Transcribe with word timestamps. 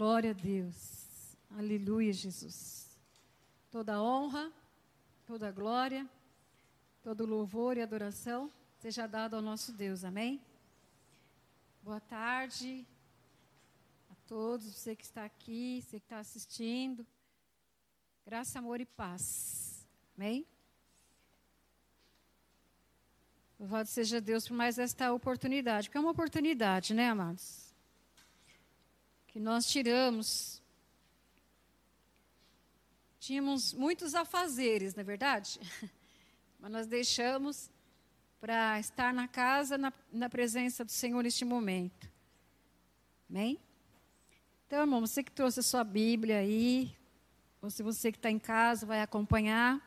Glória 0.00 0.30
a 0.30 0.32
Deus. 0.32 1.36
Aleluia, 1.58 2.10
Jesus. 2.10 2.98
Toda 3.70 4.02
honra, 4.02 4.50
toda 5.26 5.52
glória, 5.52 6.08
todo 7.02 7.26
louvor 7.26 7.76
e 7.76 7.82
adoração 7.82 8.50
seja 8.78 9.06
dado 9.06 9.36
ao 9.36 9.42
nosso 9.42 9.72
Deus. 9.74 10.02
Amém? 10.02 10.40
Boa 11.82 12.00
tarde 12.00 12.86
a 14.10 14.14
todos, 14.26 14.72
você 14.74 14.96
que 14.96 15.04
está 15.04 15.26
aqui, 15.26 15.82
você 15.82 16.00
que 16.00 16.06
está 16.06 16.18
assistindo. 16.18 17.06
Graça, 18.24 18.58
amor 18.58 18.80
e 18.80 18.86
paz. 18.86 19.86
Amém? 20.16 20.46
Louvado 23.58 23.86
seja 23.86 24.18
Deus 24.18 24.48
por 24.48 24.54
mais 24.54 24.78
esta 24.78 25.12
oportunidade, 25.12 25.88
porque 25.88 25.98
é 25.98 26.00
uma 26.00 26.12
oportunidade, 26.12 26.94
né, 26.94 27.10
amados? 27.10 27.69
Que 29.30 29.38
nós 29.38 29.66
tiramos. 29.66 30.60
Tínhamos 33.20 33.72
muitos 33.72 34.14
afazeres, 34.14 34.94
não 34.94 35.02
é 35.02 35.04
verdade? 35.04 35.60
Mas 36.58 36.70
nós 36.70 36.86
deixamos 36.86 37.70
para 38.40 38.80
estar 38.80 39.14
na 39.14 39.28
casa, 39.28 39.78
na, 39.78 39.92
na 40.12 40.28
presença 40.28 40.84
do 40.84 40.90
Senhor 40.90 41.22
neste 41.22 41.44
momento. 41.44 42.10
Amém? 43.28 43.60
Então, 44.66 44.80
irmão, 44.80 45.00
você 45.00 45.22
que 45.22 45.30
trouxe 45.30 45.60
a 45.60 45.62
sua 45.62 45.84
Bíblia 45.84 46.38
aí, 46.38 46.96
ou 47.62 47.70
se 47.70 47.82
você 47.82 48.10
que 48.10 48.18
está 48.18 48.30
em 48.30 48.38
casa 48.38 48.84
vai 48.84 49.00
acompanhar, 49.00 49.80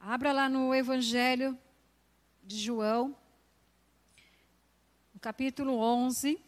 abra 0.00 0.32
lá 0.32 0.48
no 0.48 0.74
Evangelho 0.74 1.56
de 2.42 2.58
João, 2.58 3.16
no 5.14 5.20
capítulo 5.20 5.78
11. 5.78 6.47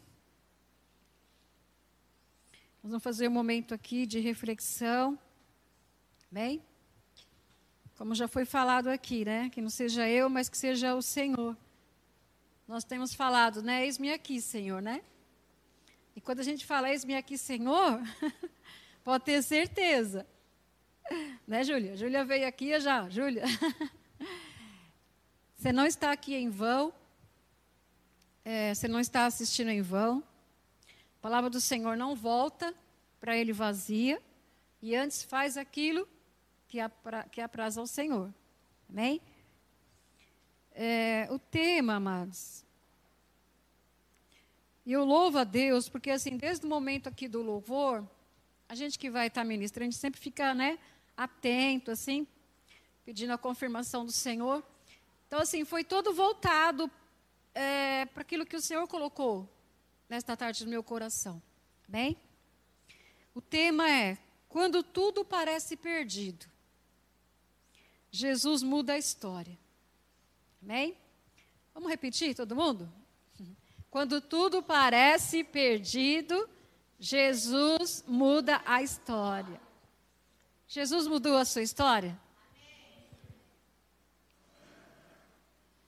Nós 2.82 2.92
vamos 2.92 3.04
fazer 3.04 3.28
um 3.28 3.32
momento 3.32 3.74
aqui 3.74 4.06
de 4.06 4.20
reflexão. 4.20 5.18
Bem? 6.30 6.62
Como 7.94 8.14
já 8.14 8.26
foi 8.26 8.46
falado 8.46 8.88
aqui, 8.88 9.22
né? 9.22 9.50
Que 9.50 9.60
não 9.60 9.68
seja 9.68 10.08
eu, 10.08 10.30
mas 10.30 10.48
que 10.48 10.56
seja 10.56 10.94
o 10.94 11.02
Senhor. 11.02 11.54
Nós 12.66 12.82
temos 12.82 13.12
falado, 13.12 13.62
né? 13.62 13.84
Eis-me 13.84 14.10
aqui, 14.10 14.40
Senhor, 14.40 14.80
né? 14.80 15.02
E 16.16 16.22
quando 16.22 16.40
a 16.40 16.42
gente 16.42 16.64
fala 16.64 16.88
eis-me 16.88 17.14
aqui, 17.14 17.36
Senhor, 17.36 18.00
pode 19.04 19.24
ter 19.24 19.42
certeza. 19.42 20.26
Né, 21.46 21.62
Júlia? 21.62 21.94
Júlia 21.98 22.24
veio 22.24 22.48
aqui 22.48 22.80
já, 22.80 23.10
Júlia. 23.10 23.44
Você 25.54 25.70
não 25.70 25.84
está 25.84 26.12
aqui 26.12 26.34
em 26.34 26.48
vão. 26.48 26.94
É, 28.42 28.74
você 28.74 28.88
não 28.88 28.98
está 28.98 29.26
assistindo 29.26 29.68
em 29.68 29.82
vão. 29.82 30.24
A 31.20 31.22
palavra 31.22 31.50
do 31.50 31.60
Senhor 31.60 31.98
não 31.98 32.16
volta 32.16 32.74
para 33.20 33.36
ele 33.36 33.52
vazia 33.52 34.22
e 34.80 34.96
antes 34.96 35.22
faz 35.22 35.58
aquilo 35.58 36.08
que, 36.66 36.80
apra, 36.80 37.24
que 37.24 37.42
ao 37.42 37.86
Senhor. 37.86 38.32
Amém? 38.88 39.20
É, 40.72 41.28
o 41.30 41.38
tema, 41.38 41.96
amados. 41.96 42.64
E 44.86 44.92
eu 44.92 45.04
louvo 45.04 45.36
a 45.36 45.44
Deus, 45.44 45.90
porque 45.90 46.10
assim, 46.10 46.38
desde 46.38 46.64
o 46.64 46.68
momento 46.70 47.06
aqui 47.10 47.28
do 47.28 47.42
louvor, 47.42 48.02
a 48.66 48.74
gente 48.74 48.98
que 48.98 49.10
vai 49.10 49.26
estar 49.26 49.44
ministrando, 49.44 49.88
a 49.88 49.90
gente 49.90 50.00
sempre 50.00 50.18
fica, 50.18 50.54
né, 50.54 50.78
atento, 51.14 51.90
assim, 51.90 52.26
pedindo 53.04 53.34
a 53.34 53.36
confirmação 53.36 54.06
do 54.06 54.12
Senhor. 54.12 54.64
Então, 55.26 55.38
assim, 55.38 55.66
foi 55.66 55.84
todo 55.84 56.14
voltado 56.14 56.90
é, 57.54 58.06
para 58.06 58.22
aquilo 58.22 58.46
que 58.46 58.56
o 58.56 58.60
Senhor 58.62 58.88
colocou 58.88 59.46
nesta 60.10 60.36
tarde 60.36 60.64
no 60.64 60.70
meu 60.70 60.82
coração. 60.82 61.40
Bem? 61.88 62.16
O 63.32 63.40
tema 63.40 63.88
é: 63.88 64.18
quando 64.48 64.82
tudo 64.82 65.24
parece 65.24 65.76
perdido, 65.76 66.46
Jesus 68.10 68.62
muda 68.62 68.94
a 68.94 68.98
história. 68.98 69.56
Amém? 70.60 70.96
Vamos 71.72 71.88
repetir, 71.88 72.34
todo 72.34 72.56
mundo? 72.56 72.92
Quando 73.88 74.20
tudo 74.20 74.62
parece 74.62 75.42
perdido, 75.42 76.48
Jesus 76.98 78.04
muda 78.06 78.60
a 78.66 78.82
história. 78.82 79.60
Jesus 80.66 81.06
mudou 81.06 81.36
a 81.36 81.44
sua 81.44 81.62
história? 81.62 82.16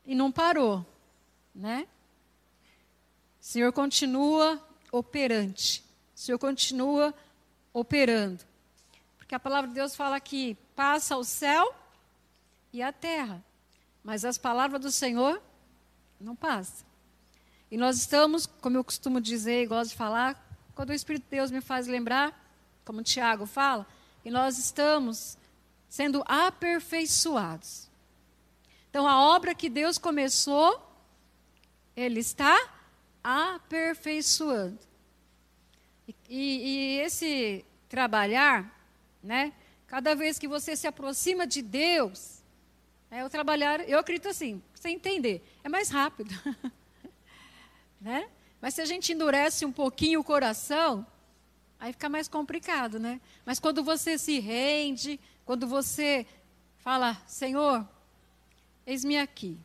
E 0.05 0.15
não 0.15 0.33
parou, 0.33 0.85
né? 1.55 1.87
O 3.43 3.45
Senhor 3.45 3.73
continua 3.73 4.65
operante. 4.93 5.85
O 6.15 6.21
Senhor 6.21 6.39
continua 6.39 7.13
operando. 7.73 8.45
Porque 9.19 9.35
a 9.35 9.41
palavra 9.41 9.67
de 9.67 9.75
Deus 9.75 9.97
fala 9.97 10.21
que 10.21 10.55
passa 10.77 11.17
o 11.17 11.25
céu 11.25 11.75
e 12.73 12.81
a 12.81 12.93
terra. 12.93 13.45
Mas 14.05 14.25
as 14.25 14.39
palavras 14.39 14.81
do 14.81 14.93
Senhor 14.93 15.43
não 16.21 16.37
passam. 16.37 16.87
E 17.69 17.77
nós 17.77 17.97
estamos, 17.99 18.47
como 18.47 18.77
eu 18.77 18.85
costumo 18.85 19.21
dizer 19.21 19.65
e 19.65 19.67
gosto 19.67 19.91
de 19.91 19.97
falar, 19.97 20.41
quando 20.73 20.91
o 20.91 20.95
Espírito 20.95 21.25
de 21.25 21.31
Deus 21.31 21.51
me 21.51 21.61
faz 21.61 21.89
lembrar, 21.89 22.49
como 22.85 23.03
Tiago 23.03 23.45
fala, 23.45 23.89
e 24.25 24.31
nós 24.31 24.57
estamos 24.57 25.37
sendo 25.89 26.23
aperfeiçoados. 26.27 27.89
Então, 28.89 29.09
a 29.09 29.21
obra 29.21 29.53
que 29.53 29.69
Deus 29.69 29.99
começou, 29.99 30.81
Ele 31.97 32.21
está 32.21 32.82
aperfeiçoando. 33.23 34.79
E, 36.29 36.97
e, 36.99 36.99
esse 37.01 37.65
trabalhar, 37.89 38.71
né? 39.23 39.53
Cada 39.87 40.15
vez 40.15 40.39
que 40.39 40.49
você 40.49 40.75
se 40.75 40.87
aproxima 40.87 41.47
de 41.47 41.61
Deus, 41.61 42.43
o 43.25 43.29
trabalhar, 43.29 43.87
eu 43.89 43.99
acredito 43.99 44.29
assim, 44.29 44.63
sem 44.75 44.95
entender, 44.95 45.45
é 45.63 45.69
mais 45.69 45.91
rápido. 45.91 46.35
né? 48.01 48.29
Mas 48.61 48.75
se 48.75 48.81
a 48.81 48.87
gente 48.87 49.13
endurece 49.13 49.67
um 49.67 49.73
pouquinho 49.73 50.21
o 50.21 50.25
coração, 50.25 51.07
aí 51.79 51.93
fica 51.93 52.09
mais 52.09 52.29
complicado, 52.29 52.99
né? 52.99 53.21
Mas 53.45 53.59
quando 53.59 53.85
você 53.85 54.17
se 54.17 54.39
rende, 54.39 55.21
quando 55.45 55.67
você 55.67 56.27
fala, 56.79 57.21
Senhor, 57.27 57.87
eis-me 58.87 59.19
aqui. 59.19 59.59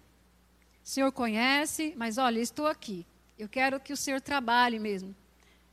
O 0.83 0.89
Senhor 0.89 1.11
conhece, 1.11 1.93
mas 1.95 2.17
olha, 2.17 2.39
estou 2.39 2.67
aqui. 2.67 3.05
Eu 3.37 3.47
quero 3.47 3.79
que 3.79 3.93
o 3.93 3.97
Senhor 3.97 4.19
trabalhe 4.19 4.79
mesmo. 4.79 5.15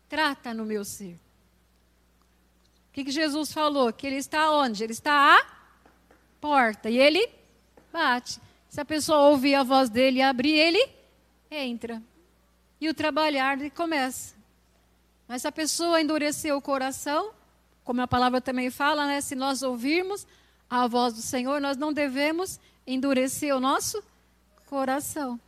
Trata 0.08 0.52
no 0.52 0.64
meu 0.64 0.84
ser. 0.84 1.18
O 2.88 2.92
que, 2.92 3.04
que 3.04 3.10
Jesus 3.10 3.52
falou? 3.52 3.92
Que 3.92 4.06
ele 4.06 4.16
está 4.16 4.50
onde? 4.50 4.84
Ele 4.84 4.92
está 4.92 5.38
à 5.38 5.46
porta. 6.40 6.90
E 6.90 6.98
ele 6.98 7.28
bate. 7.92 8.40
Se 8.68 8.80
a 8.80 8.84
pessoa 8.84 9.30
ouvir 9.30 9.54
a 9.54 9.62
voz 9.62 9.88
dele 9.88 10.18
e 10.18 10.22
abrir, 10.22 10.52
ele 10.52 10.88
entra. 11.50 12.02
E 12.80 12.88
o 12.88 12.94
trabalhar 12.94 13.58
começa. 13.70 14.34
Mas 15.26 15.42
se 15.42 15.48
a 15.48 15.52
pessoa 15.52 16.00
endurecer 16.00 16.54
o 16.54 16.60
coração, 16.60 17.32
como 17.82 18.00
a 18.02 18.06
palavra 18.06 18.40
também 18.40 18.70
fala, 18.70 19.06
né? 19.06 19.20
Se 19.20 19.34
nós 19.34 19.62
ouvirmos 19.62 20.26
a 20.68 20.86
voz 20.86 21.14
do 21.14 21.22
Senhor, 21.22 21.60
nós 21.60 21.76
não 21.76 21.92
devemos 21.92 22.60
endurecer 22.86 23.56
o 23.56 23.60
nosso 23.60 24.02
coração. 24.66 25.40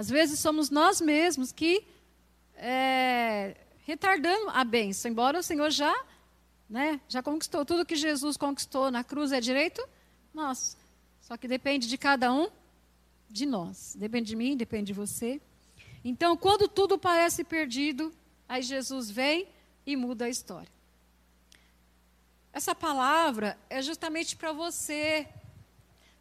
Às 0.00 0.08
vezes 0.08 0.38
somos 0.38 0.70
nós 0.70 0.98
mesmos 0.98 1.52
que 1.52 1.84
é, 2.56 3.54
retardamos 3.84 4.50
a 4.54 4.64
bênção, 4.64 5.10
embora 5.10 5.38
o 5.38 5.42
Senhor 5.42 5.70
já, 5.70 5.94
né, 6.70 6.98
já 7.06 7.22
conquistou 7.22 7.66
tudo 7.66 7.84
que 7.84 7.94
Jesus 7.94 8.38
conquistou 8.38 8.90
na 8.90 9.04
cruz 9.04 9.30
é 9.30 9.42
direito 9.42 9.86
nosso. 10.32 10.78
Só 11.20 11.36
que 11.36 11.46
depende 11.46 11.86
de 11.86 11.98
cada 11.98 12.32
um 12.32 12.48
de 13.28 13.44
nós. 13.44 13.94
Depende 13.94 14.28
de 14.28 14.36
mim, 14.36 14.56
depende 14.56 14.86
de 14.86 14.94
você. 14.94 15.38
Então, 16.02 16.34
quando 16.34 16.66
tudo 16.66 16.96
parece 16.96 17.44
perdido, 17.44 18.10
aí 18.48 18.62
Jesus 18.62 19.10
vem 19.10 19.48
e 19.84 19.96
muda 19.96 20.24
a 20.24 20.30
história. 20.30 20.72
Essa 22.54 22.74
palavra 22.74 23.58
é 23.68 23.82
justamente 23.82 24.34
para 24.34 24.50
você. 24.50 25.28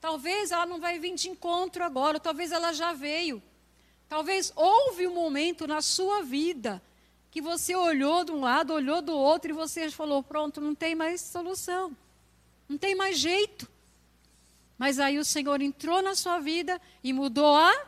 Talvez 0.01 0.51
ela 0.51 0.65
não 0.65 0.81
vai 0.81 0.99
vir 0.99 1.15
de 1.15 1.29
encontro 1.29 1.81
agora, 1.81 2.19
talvez 2.19 2.51
ela 2.51 2.73
já 2.73 2.91
veio. 2.91 3.41
Talvez 4.09 4.51
houve 4.55 5.05
um 5.05 5.13
momento 5.13 5.67
na 5.67 5.83
sua 5.83 6.23
vida 6.23 6.81
que 7.29 7.39
você 7.39 7.75
olhou 7.75 8.25
de 8.25 8.31
um 8.31 8.41
lado, 8.41 8.73
olhou 8.73 9.03
do 9.03 9.15
outro 9.15 9.51
e 9.51 9.53
você 9.53 9.91
falou: 9.91 10.23
pronto, 10.23 10.59
não 10.59 10.73
tem 10.73 10.95
mais 10.95 11.21
solução, 11.21 11.95
não 12.67 12.75
tem 12.75 12.95
mais 12.95 13.19
jeito. 13.19 13.69
Mas 14.79 14.97
aí 14.97 15.19
o 15.19 15.25
Senhor 15.25 15.61
entrou 15.61 16.01
na 16.01 16.15
sua 16.15 16.39
vida 16.39 16.81
e 17.03 17.13
mudou 17.13 17.55
a, 17.55 17.85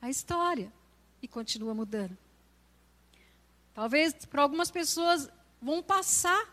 a 0.00 0.10
história 0.10 0.72
e 1.22 1.28
continua 1.28 1.74
mudando. 1.74 2.18
Talvez 3.72 4.12
para 4.12 4.42
algumas 4.42 4.70
pessoas 4.70 5.30
vão 5.60 5.80
passar. 5.80 6.50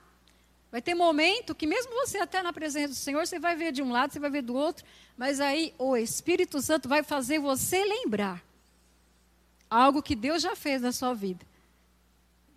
Vai 0.72 0.84
ter 0.84 0.94
momento 0.94 1.56
que 1.56 1.66
mesmo 1.66 1.92
você 1.94 2.20
até 2.20 2.44
na 2.44 2.54
presença 2.54 2.90
do 2.90 2.96
Senhor, 2.96 3.26
você 3.26 3.40
vai 3.40 3.56
ver 3.56 3.72
de 3.72 3.82
um 3.82 3.92
lado, 3.92 4.14
você 4.14 4.20
vai 4.20 4.30
ver 4.30 4.44
do 4.44 4.54
outro, 4.54 4.86
mas 5.18 5.40
aí 5.40 5.74
o 5.80 5.98
Espírito 5.98 6.62
Santo 6.62 6.88
vai 6.88 7.02
fazer 7.02 7.40
você 7.40 7.84
lembrar 7.84 8.44
algo 9.70 10.02
que 10.02 10.16
Deus 10.16 10.42
já 10.42 10.56
fez 10.56 10.82
na 10.82 10.92
sua 10.92 11.14
vida. 11.14 11.46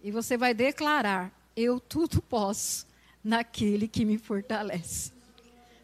E 0.02 0.10
você 0.10 0.36
vai 0.36 0.54
declarar: 0.54 1.30
Eu 1.56 1.78
tudo 1.78 2.22
posso 2.22 2.86
naquele 3.22 3.86
que 3.86 4.04
me 4.04 4.18
fortalece. 4.18 5.12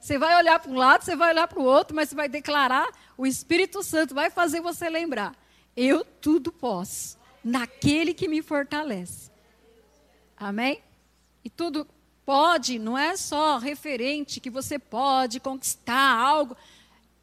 Você 0.01 0.19
vai 0.19 0.37
olhar 0.37 0.59
para 0.59 0.71
um 0.71 0.77
lado, 0.77 1.05
você 1.05 1.15
vai 1.15 1.33
olhar 1.33 1.47
para 1.47 1.59
o 1.59 1.65
outro, 1.65 1.95
mas 1.95 2.09
você 2.09 2.15
vai 2.15 2.29
declarar, 2.29 2.89
o 3.17 3.27
Espírito 3.27 3.83
Santo 3.83 4.15
vai 4.15 4.31
fazer 4.31 4.61
você 4.61 4.89
lembrar: 4.89 5.37
Eu 5.77 6.05
tudo 6.05 6.51
posso 6.51 7.19
naquele 7.45 8.15
que 8.15 8.27
me 8.27 8.43
fortalece. 8.43 9.31
Amém? 10.37 10.81
E 11.45 11.51
tudo 11.51 11.87
pode, 12.25 12.79
não 12.79 12.97
é 12.97 13.17
só 13.17 13.59
referente 13.59 14.41
que 14.41 14.51
você 14.51 14.79
pode 14.79 15.41
conquistar 15.41 16.15
algo, 16.19 16.57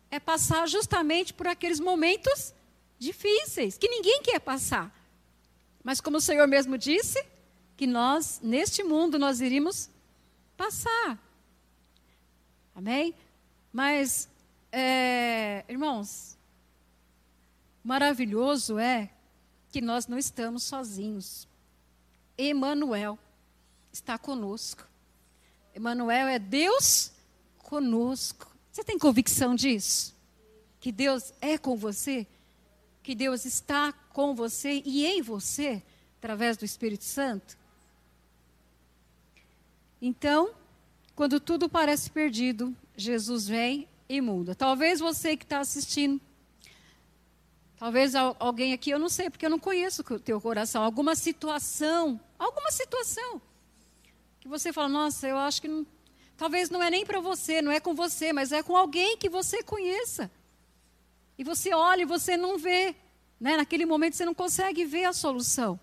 é 0.10 0.20
passar 0.20 0.68
justamente 0.68 1.34
por 1.34 1.48
aqueles 1.48 1.80
momentos 1.80 2.54
difíceis 2.98 3.78
que 3.78 3.88
ninguém 3.88 4.22
quer 4.22 4.40
passar. 4.40 4.94
Mas 5.84 6.02
como 6.02 6.18
o 6.18 6.22
Senhor 6.22 6.48
mesmo 6.48 6.78
disse, 6.78 7.24
que 7.78 7.86
nós 7.86 8.40
neste 8.42 8.84
mundo 8.84 9.20
nós 9.20 9.42
iríamos 9.42 9.90
passar. 10.56 11.20
Amém? 12.74 13.14
Mas, 13.72 14.30
é, 14.72 15.64
irmãos, 15.68 16.38
maravilhoso 17.84 18.80
é 18.80 19.10
que 19.70 19.82
nós 19.82 20.08
não 20.08 20.18
estamos 20.18 20.64
sozinhos. 20.64 21.48
Emmanuel 22.38 23.20
está 23.92 24.18
conosco. 24.18 24.88
Emmanuel 25.76 26.28
é 26.28 26.40
Deus 26.40 27.12
conosco. 27.58 28.48
Você 28.72 28.84
tem 28.84 28.98
convicção 28.98 29.56
disso? 29.56 30.16
Que 30.80 30.92
Deus 30.92 31.34
é 31.42 31.58
com 31.58 31.76
você? 31.76 32.28
Que 33.06 33.14
Deus 33.14 33.46
está 33.46 33.94
com 34.12 34.34
você 34.34 34.82
e 34.84 35.06
em 35.06 35.22
você 35.22 35.84
através 36.18 36.58
do 36.58 36.66
Espírito 36.66 37.04
Santo? 37.04 37.56
Então, 40.02 40.56
quando 41.16 41.40
tudo 41.40 41.70
parece 41.70 42.10
perdido, 42.10 42.76
Jesus 42.98 43.48
vem 43.48 43.88
e 44.10 44.20
muda. 44.20 44.56
Talvez 44.56 45.00
você 45.00 45.38
que 45.38 45.44
está 45.44 45.60
assistindo, 45.60 46.20
talvez 47.78 48.16
alguém 48.16 48.74
aqui, 48.74 48.90
eu 48.90 48.98
não 48.98 49.08
sei, 49.08 49.30
porque 49.30 49.46
eu 49.46 49.52
não 49.52 49.60
conheço 49.60 50.04
o 50.10 50.20
teu 50.20 50.42
coração, 50.42 50.82
alguma 50.82 51.14
situação, 51.14 52.20
alguma 52.40 52.72
situação, 52.72 53.40
que 54.40 54.48
você 54.48 54.74
fala, 54.74 54.90
nossa, 54.90 55.28
eu 55.28 55.38
acho 55.38 55.62
que 55.62 55.68
não, 55.68 55.86
talvez 56.36 56.72
não 56.72 56.82
é 56.82 56.90
nem 56.90 57.06
para 57.06 57.20
você, 57.20 57.62
não 57.62 57.72
é 57.72 57.80
com 57.80 57.94
você, 57.94 58.34
mas 58.34 58.52
é 58.52 58.64
com 58.64 58.76
alguém 58.76 59.16
que 59.16 59.30
você 59.30 59.62
conheça. 59.62 60.32
E 61.38 61.44
você 61.44 61.74
olha 61.74 62.04
e 62.04 62.06
você 62.06 62.38
não 62.38 62.58
vê, 62.58 62.96
né? 63.40 63.58
naquele 63.58 63.86
momento 63.86 64.16
você 64.16 64.26
não 64.26 64.34
consegue 64.34 64.86
ver 64.86 65.06
a 65.06 65.14
solução. 65.14 65.80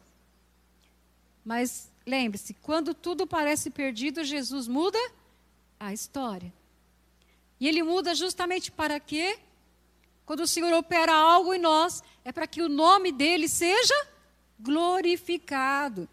Mas 1.44 1.90
lembre-se, 2.06 2.54
quando 2.54 2.94
tudo 2.94 3.26
parece 3.26 3.70
perdido, 3.70 4.24
Jesus 4.24 4.66
muda 4.66 4.98
a 5.78 5.92
história. 5.92 6.52
E 7.60 7.68
ele 7.68 7.82
muda 7.82 8.14
justamente 8.14 8.70
para 8.70 8.98
quê? 8.98 9.38
Quando 10.24 10.40
o 10.40 10.46
Senhor 10.46 10.72
opera 10.72 11.12
algo 11.12 11.52
em 11.52 11.58
nós, 11.58 12.02
é 12.24 12.32
para 12.32 12.46
que 12.46 12.62
o 12.62 12.68
nome 12.68 13.12
dele 13.12 13.48
seja 13.48 13.94
glorificado. 14.58 16.08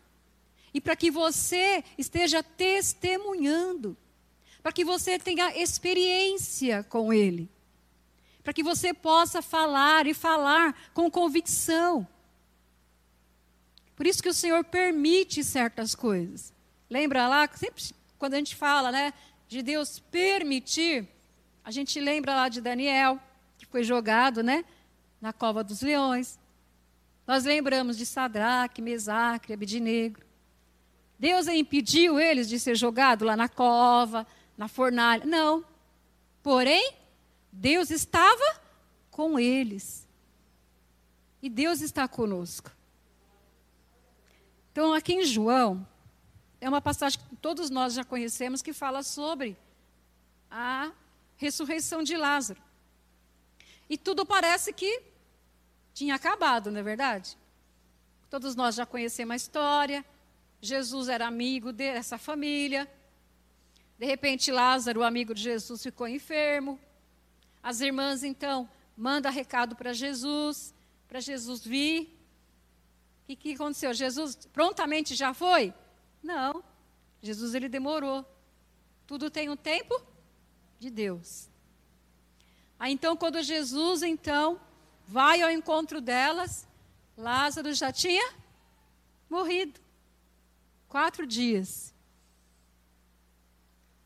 E 0.73 0.81
para 0.81 0.95
que 0.95 1.09
você 1.09 1.83
esteja 1.97 2.43
testemunhando. 2.43 3.95
Para 4.61 4.71
que 4.71 4.83
você 4.83 5.17
tenha 5.17 5.55
experiência 5.57 6.83
com 6.83 7.13
ele. 7.13 7.49
Para 8.43 8.53
que 8.53 8.63
você 8.63 8.93
possa 8.93 9.41
falar 9.41 10.07
e 10.07 10.13
falar 10.13 10.75
com 10.93 11.09
convicção. 11.09 12.07
Por 13.95 14.07
isso 14.07 14.23
que 14.23 14.29
o 14.29 14.33
Senhor 14.33 14.63
permite 14.63 15.43
certas 15.43 15.93
coisas. 15.93 16.53
Lembra 16.89 17.27
lá, 17.27 17.49
sempre 17.53 17.83
quando 18.17 18.33
a 18.33 18.37
gente 18.37 18.55
fala, 18.55 18.91
né? 18.91 19.13
de 19.49 19.63
Deus 19.63 19.97
permitir, 19.97 21.07
a 21.65 21.71
gente 21.71 21.99
lembra 21.99 22.35
lá 22.35 22.49
de 22.49 22.61
Daniel, 22.61 23.19
que 23.57 23.65
foi 23.65 23.83
jogado, 23.83 24.43
né, 24.43 24.63
na 25.19 25.33
cova 25.33 25.63
dos 25.63 25.81
leões. 25.81 26.37
Nós 27.25 27.45
lembramos 27.45 27.97
de 27.97 28.05
Sadraque, 28.05 28.79
Mesaque, 28.79 29.51
Abidinegro. 29.51 30.23
Deus 31.17 31.47
impediu 31.47 32.19
eles 32.19 32.47
de 32.47 32.59
ser 32.59 32.75
jogados 32.75 33.25
lá 33.25 33.35
na 33.35 33.49
cova, 33.49 34.25
na 34.55 34.67
fornalha. 34.67 35.25
Não. 35.25 35.65
Porém, 36.43 36.93
Deus 37.51 37.89
estava 37.89 38.61
com 39.11 39.39
eles. 39.39 40.07
E 41.41 41.49
Deus 41.49 41.81
está 41.81 42.07
conosco. 42.07 42.71
Então, 44.71 44.93
aqui 44.93 45.13
em 45.13 45.23
João, 45.23 45.87
é 46.61 46.67
uma 46.67 46.81
passagem 46.81 47.19
que 47.19 47.35
todos 47.37 47.69
nós 47.69 47.93
já 47.93 48.03
conhecemos 48.03 48.61
que 48.61 48.73
fala 48.73 49.03
sobre 49.03 49.57
a 50.49 50.91
ressurreição 51.37 52.03
de 52.03 52.15
Lázaro. 52.17 52.61
E 53.89 53.97
tudo 53.97 54.25
parece 54.25 54.71
que 54.73 55.01
tinha 55.93 56.15
acabado, 56.15 56.71
não 56.71 56.79
é 56.79 56.83
verdade? 56.83 57.37
Todos 58.29 58.55
nós 58.55 58.75
já 58.75 58.85
conhecemos 58.85 59.33
a 59.33 59.35
história. 59.35 60.05
Jesus 60.61 61.07
era 61.09 61.25
amigo 61.25 61.71
dessa 61.71 62.17
família. 62.17 62.87
De 63.97 64.05
repente, 64.05 64.51
Lázaro, 64.51 65.03
amigo 65.03 65.33
de 65.33 65.41
Jesus, 65.41 65.81
ficou 65.81 66.07
enfermo. 66.07 66.79
As 67.61 67.81
irmãs, 67.81 68.23
então, 68.23 68.69
mandam 68.95 69.31
recado 69.31 69.75
para 69.75 69.93
Jesus, 69.93 70.73
para 71.07 71.19
Jesus 71.19 71.63
vir. 71.63 72.17
O 73.27 73.35
que 73.35 73.53
aconteceu? 73.53 73.93
Jesus 73.93 74.35
prontamente 74.51 75.15
já 75.15 75.33
foi? 75.33 75.73
Não. 76.21 76.63
Jesus 77.21 77.53
ele 77.53 77.69
demorou. 77.69 78.25
Tudo 79.05 79.29
tem 79.29 79.49
um 79.49 79.55
tempo 79.55 80.01
de 80.79 80.89
Deus. 80.89 81.49
Aí 82.79 82.93
então 82.93 83.15
quando 83.15 83.41
Jesus 83.41 84.03
então 84.03 84.59
vai 85.07 85.41
ao 85.41 85.51
encontro 85.51 85.99
delas, 85.99 86.67
Lázaro 87.17 87.73
já 87.73 87.91
tinha 87.91 88.33
morrido. 89.29 89.79
Quatro 90.87 91.27
dias. 91.27 91.93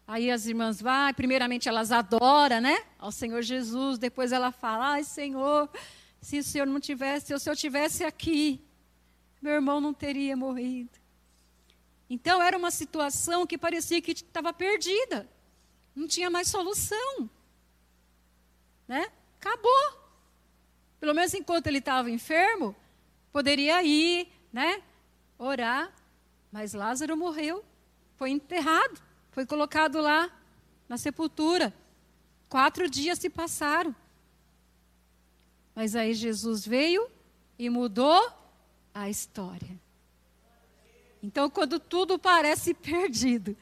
Aí 0.05 0.29
as 0.29 0.45
irmãs 0.45 0.81
vão, 0.81 1.13
primeiramente 1.13 1.69
elas 1.69 1.91
adoram, 1.91 2.59
né? 2.59 2.83
Ao 2.99 3.11
Senhor 3.11 3.41
Jesus, 3.41 3.97
depois 3.97 4.31
ela 4.31 4.51
fala: 4.51 4.93
"Ai, 4.93 5.03
Senhor, 5.03 5.69
se 6.21 6.39
o 6.39 6.43
Senhor 6.43 6.67
não 6.67 6.79
tivesse, 6.79 7.37
se 7.37 7.49
eu 7.49 7.55
tivesse 7.55 8.03
aqui, 8.03 8.61
meu 9.41 9.53
irmão 9.53 9.79
não 9.79 9.93
teria 9.93 10.35
morrido". 10.35 10.91
Então 12.09 12.41
era 12.41 12.57
uma 12.57 12.69
situação 12.69 13.47
que 13.47 13.57
parecia 13.57 14.01
que 14.01 14.11
estava 14.11 14.53
perdida. 14.53 15.27
Não 15.95 16.07
tinha 16.07 16.29
mais 16.29 16.47
solução. 16.47 17.29
Né? 18.87 19.07
Acabou. 19.39 20.03
Pelo 20.99 21.13
menos 21.13 21.33
enquanto 21.33 21.67
ele 21.67 21.79
estava 21.79 22.11
enfermo, 22.11 22.75
poderia 23.31 23.83
ir, 23.83 24.27
né? 24.51 24.81
Orar. 25.37 25.93
Mas 26.51 26.73
Lázaro 26.73 27.17
morreu. 27.17 27.63
Foi 28.15 28.29
enterrado. 28.29 29.01
Foi 29.33 29.47
colocado 29.47 29.99
lá 29.99 30.31
na 30.87 30.95
sepultura. 30.95 31.73
Quatro 32.47 32.87
dias 32.87 33.17
se 33.17 33.29
passaram. 33.29 33.95
Mas 35.75 35.95
aí 35.95 36.13
Jesus 36.13 36.65
veio 36.65 37.09
e 37.57 37.67
mudou 37.67 38.31
a 38.93 39.09
história. 39.09 39.79
Então, 41.21 41.49
quando 41.49 41.79
tudo 41.79 42.19
parece 42.19 42.75
perdido, 42.77 43.57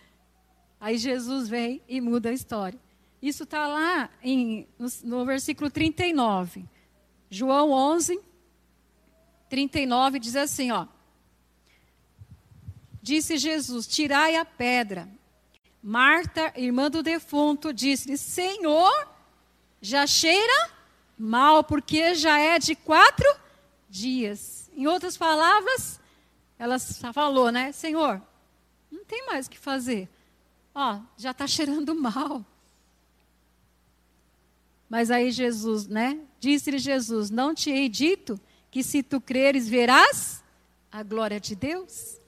aí 0.78 0.98
Jesus 0.98 1.48
vem 1.48 1.82
e 1.88 2.01
muda 2.01 2.30
a 2.30 2.34
história. 2.34 2.78
Isso 3.22 3.44
está 3.44 3.66
lá 3.66 4.10
em, 4.22 4.68
no, 4.78 4.88
no 5.04 5.25
versículo 5.25 5.72
39. 5.72 6.66
João 7.30 7.72
11, 7.72 8.20
39 9.48 10.20
diz 10.20 10.36
assim: 10.36 10.72
ó. 10.72 10.86
Disse 13.01 13.38
Jesus: 13.38 13.88
Tirai 13.88 14.36
a 14.36 14.44
pedra. 14.44 15.08
Marta, 15.82 16.54
irmã 16.56 16.90
do 16.90 17.02
defunto, 17.02 17.74
disse-lhe: 17.74 18.18
Senhor, 18.18 19.08
já 19.82 20.06
cheira 20.06 20.72
mal, 21.18 21.64
porque 21.64 22.14
já 22.16 22.40
é 22.40 22.60
de 22.60 22.76
quatro 22.76 23.28
dias. 23.90 24.70
Em 24.76 24.88
outras 24.88 25.18
palavras, 25.18 26.00
ela 26.58 26.78
falou, 27.14 27.52
né? 27.52 27.72
Senhor, 27.72 28.22
não 28.92 29.04
tem 29.04 29.26
mais 29.26 29.48
o 29.48 29.50
que 29.50 29.58
fazer. 29.58 30.08
Ó, 30.74 31.00
já 31.18 31.32
está 31.32 31.48
cheirando 31.48 31.96
mal. 31.96 32.46
Mas 34.88 35.10
aí 35.10 35.32
Jesus, 35.32 35.88
né? 35.88 36.20
Disse-lhe 36.40 36.78
Jesus: 36.78 37.30
Não 37.30 37.56
te 37.56 37.72
hei 37.72 37.90
dito 37.90 38.40
que 38.70 38.84
se 38.84 39.02
tu 39.02 39.20
creres 39.20 39.68
verás 39.68 40.44
a 40.92 41.02
glória 41.02 41.40
de 41.40 41.56
Deus? 41.56 42.21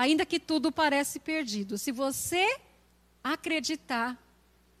Ainda 0.00 0.24
que 0.24 0.40
tudo 0.40 0.72
parece 0.72 1.20
perdido, 1.20 1.76
se 1.76 1.92
você 1.92 2.58
acreditar, 3.22 4.16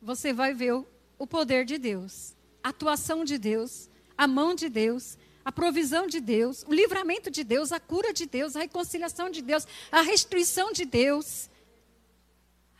você 0.00 0.32
vai 0.32 0.54
ver 0.54 0.72
o 1.18 1.26
poder 1.26 1.66
de 1.66 1.76
Deus, 1.76 2.34
a 2.64 2.70
atuação 2.70 3.22
de 3.22 3.36
Deus, 3.36 3.90
a 4.16 4.26
mão 4.26 4.54
de 4.54 4.70
Deus, 4.70 5.18
a 5.44 5.52
provisão 5.52 6.06
de 6.06 6.22
Deus, 6.22 6.64
o 6.66 6.72
livramento 6.72 7.30
de 7.30 7.44
Deus, 7.44 7.70
a 7.70 7.78
cura 7.78 8.14
de 8.14 8.24
Deus, 8.24 8.56
a 8.56 8.60
reconciliação 8.60 9.28
de 9.28 9.42
Deus, 9.42 9.68
a 9.92 10.00
restituição 10.00 10.72
de 10.72 10.86
Deus. 10.86 11.50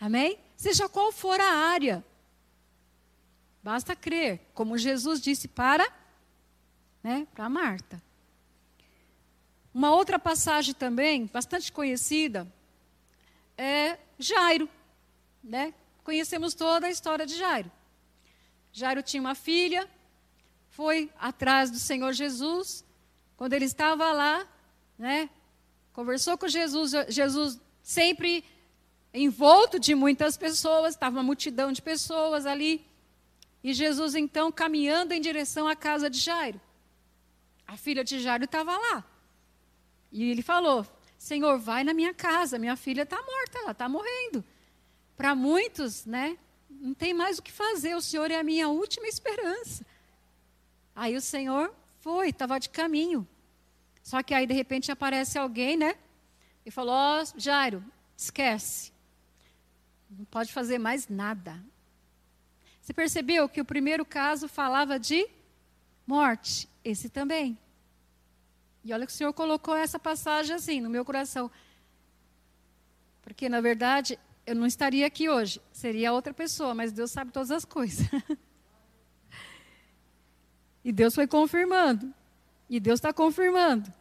Amém? 0.01 0.39
Seja 0.57 0.89
qual 0.89 1.13
for 1.13 1.39
a 1.39 1.53
área. 1.53 2.03
Basta 3.63 3.95
crer, 3.95 4.41
como 4.55 4.79
Jesus 4.79 5.21
disse 5.21 5.47
para, 5.47 5.87
né, 7.03 7.27
para 7.35 7.51
Marta. 7.51 8.03
Uma 9.73 9.95
outra 9.95 10.19
passagem 10.19 10.75
também, 10.75 11.27
bastante 11.27 11.71
conhecida, 11.71 12.47
é 13.57 13.99
Jairo. 14.19 14.69
Né? 15.43 15.73
Conhecemos 16.03 16.55
toda 16.55 16.87
a 16.87 16.91
história 16.91 17.25
de 17.25 17.37
Jairo. 17.37 17.71
Jairo 18.73 19.03
tinha 19.03 19.21
uma 19.21 19.35
filha, 19.35 19.89
foi 20.71 21.11
atrás 21.19 21.71
do 21.71 21.79
Senhor 21.79 22.13
Jesus. 22.13 22.85
Quando 23.37 23.53
ele 23.53 23.65
estava 23.65 24.13
lá, 24.13 24.47
né, 24.99 25.31
conversou 25.93 26.37
com 26.37 26.49
Jesus, 26.49 26.93
Jesus 27.09 27.61
sempre 27.83 28.45
envolto 29.13 29.79
de 29.79 29.95
muitas 29.95 30.37
pessoas, 30.37 30.95
estava 30.95 31.17
uma 31.17 31.23
multidão 31.23 31.73
de 31.73 31.83
pessoas 31.83 32.47
ali. 32.47 32.85
E 33.63 33.75
Jesus 33.75 34.15
então 34.15 34.51
caminhando 34.51 35.13
em 35.13 35.21
direção 35.21 35.69
à 35.69 35.77
casa 35.77 36.09
de 36.09 36.19
Jairo. 36.19 36.61
A 37.67 37.77
filha 37.77 38.03
de 38.03 38.19
Jairo 38.21 38.45
estava 38.45 38.77
lá. 38.77 39.05
E 40.11 40.31
ele 40.31 40.43
falou: 40.43 40.87
Senhor, 41.19 41.59
vai 41.59 41.85
na 41.85 41.95
minha 41.95 42.15
casa, 42.15 42.59
minha 42.59 42.77
filha 42.77 43.03
está 43.03 43.17
morta, 43.17 43.59
ela 43.59 43.73
está 43.73 43.89
morrendo. 43.89 44.45
Para 45.17 45.35
muitos, 45.35 46.07
né, 46.07 46.39
não 46.69 46.95
tem 46.95 47.13
mais 47.13 47.39
o 47.39 47.43
que 47.43 47.53
fazer, 47.53 47.95
o 47.95 48.01
Senhor 48.01 48.31
é 48.31 48.39
a 48.39 48.43
minha 48.43 48.69
última 48.69 49.07
esperança. 49.07 49.85
Aí 50.95 51.17
o 51.17 51.21
Senhor 51.21 51.75
foi, 52.01 52.31
estava 52.31 52.59
de 52.59 52.69
caminho. 52.69 53.27
Só 54.03 54.23
que 54.23 54.35
aí, 54.35 54.47
de 54.47 54.55
repente, 54.55 54.91
aparece 54.91 55.39
alguém, 55.39 55.77
né? 55.77 55.95
E 56.65 56.71
falou: 56.71 56.95
Ó, 56.95 57.23
oh, 57.23 57.39
Jairo, 57.39 57.85
esquece. 58.17 58.93
Não 60.11 60.25
pode 60.25 60.53
fazer 60.53 60.79
mais 60.79 61.09
nada. 61.09 61.63
Você 62.81 62.93
percebeu 62.93 63.49
que 63.49 63.61
o 63.61 63.65
primeiro 63.65 64.05
caso 64.05 64.49
falava 64.49 64.99
de 64.99 65.29
morte? 66.07 66.69
Esse 66.83 67.09
também. 67.09 67.57
E 68.85 68.93
olha 68.93 69.07
que 69.07 69.13
o 69.13 69.15
Senhor 69.15 69.33
colocou 69.33 69.77
essa 69.77 69.99
passagem 69.99 70.55
assim 70.55 70.81
no 70.81 70.89
meu 70.89 71.05
coração. 71.05 71.51
Porque, 73.23 73.49
na 73.49 73.61
verdade, 73.61 74.19
eu 74.47 74.55
não 74.55 74.67
estaria 74.67 75.07
aqui 75.07 75.29
hoje. 75.29 75.61
Seria 75.73 76.13
outra 76.13 76.33
pessoa, 76.33 76.75
mas 76.75 76.93
Deus 76.93 77.11
sabe 77.11 77.31
todas 77.31 77.51
as 77.51 77.65
coisas. 77.65 78.07
e 80.85 80.91
Deus 80.91 81.15
foi 81.15 81.27
confirmando. 81.27 82.13
E 82.69 82.81
Deus 82.81 82.99
está 82.99 83.13
confirmando. 83.13 83.93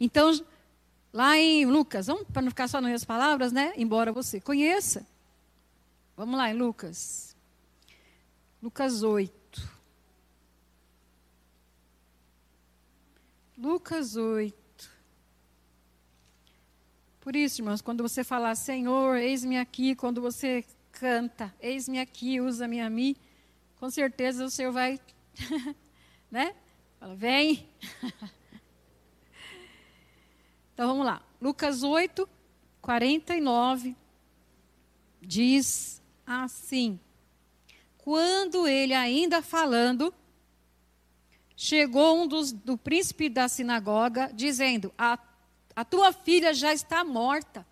Então, 0.00 0.32
lá 1.12 1.36
em 1.36 1.66
Lucas, 1.66 2.06
vamos 2.06 2.24
para 2.24 2.42
não 2.42 2.50
ficar 2.50 2.68
só 2.68 2.80
nas 2.80 2.88
minhas 2.88 3.04
palavras, 3.04 3.52
né? 3.52 3.72
Embora 3.76 4.12
você 4.12 4.40
conheça. 4.40 5.06
Vamos 6.16 6.36
lá 6.36 6.50
em 6.50 6.54
Lucas. 6.54 7.36
Lucas 8.62 9.02
8. 9.02 9.37
Lucas 13.60 14.14
8. 14.14 14.54
Por 17.20 17.34
isso, 17.34 17.60
irmãos, 17.60 17.82
quando 17.82 18.04
você 18.04 18.22
falar, 18.22 18.54
Senhor, 18.54 19.16
eis-me 19.16 19.58
aqui, 19.58 19.96
quando 19.96 20.20
você 20.20 20.64
canta, 20.92 21.52
eis-me 21.60 21.98
aqui, 21.98 22.40
usa-me 22.40 22.80
a 22.80 22.88
mim, 22.88 23.16
com 23.74 23.90
certeza 23.90 24.44
o 24.44 24.50
Senhor 24.50 24.70
vai, 24.70 25.00
né? 26.30 26.54
Fala, 27.00 27.16
vem. 27.16 27.68
então 30.72 30.86
vamos 30.86 31.04
lá. 31.04 31.20
Lucas 31.42 31.82
8, 31.82 32.28
49 32.80 33.96
diz 35.20 36.00
assim: 36.24 37.00
Quando 37.96 38.68
ele 38.68 38.94
ainda 38.94 39.42
falando, 39.42 40.14
chegou 41.60 42.22
um 42.22 42.28
dos, 42.28 42.52
do 42.52 42.78
príncipe 42.78 43.28
da 43.28 43.48
sinagoga, 43.48 44.30
dizendo: 44.32 44.94
a, 44.96 45.18
a 45.74 45.84
tua 45.84 46.12
filha 46.12 46.54
já 46.54 46.72
está 46.72 47.02
morta. 47.02 47.66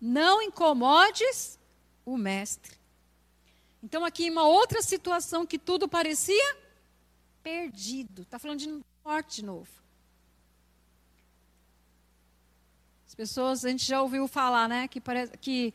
Não 0.00 0.40
incomodes 0.40 1.58
o 2.06 2.16
mestre. 2.16 2.74
Então, 3.82 4.02
aqui 4.02 4.30
uma 4.30 4.44
outra 4.44 4.80
situação 4.80 5.44
que 5.44 5.58
tudo 5.58 5.86
parecia 5.86 6.56
perdido. 7.42 8.22
Está 8.22 8.38
falando 8.38 8.60
de 8.60 8.82
morte 9.04 9.36
de 9.36 9.44
novo. 9.44 9.68
As 13.06 13.14
pessoas, 13.14 13.62
a 13.62 13.68
gente 13.68 13.84
já 13.84 14.00
ouviu 14.00 14.26
falar, 14.26 14.66
né? 14.66 14.88
Que, 14.88 15.02
parece, 15.02 15.36
que 15.36 15.74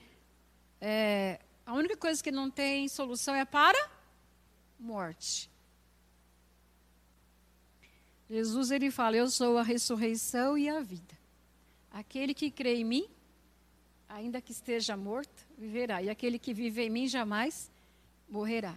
é, 0.81 1.39
a 1.63 1.73
única 1.73 1.95
coisa 1.95 2.23
que 2.23 2.31
não 2.31 2.49
tem 2.49 2.87
solução 2.87 3.35
é 3.35 3.45
para 3.45 3.91
morte. 4.79 5.53
Jesus 8.29 8.71
ele 8.71 8.89
fala: 8.89 9.15
Eu 9.15 9.29
sou 9.29 9.57
a 9.57 9.63
ressurreição 9.63 10.57
e 10.57 10.69
a 10.69 10.81
vida. 10.81 11.15
Aquele 11.91 12.33
que 12.33 12.51
crê 12.51 12.75
em 12.75 12.83
mim, 12.83 13.07
ainda 14.09 14.41
que 14.41 14.51
esteja 14.51 14.97
morto, 14.97 15.45
viverá. 15.57 16.01
E 16.01 16.09
aquele 16.09 16.37
que 16.39 16.53
vive 16.53 16.81
em 16.81 16.89
mim 16.89 17.07
jamais 17.07 17.71
morrerá. 18.29 18.75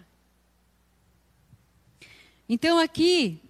Então 2.48 2.78
aqui 2.78 3.40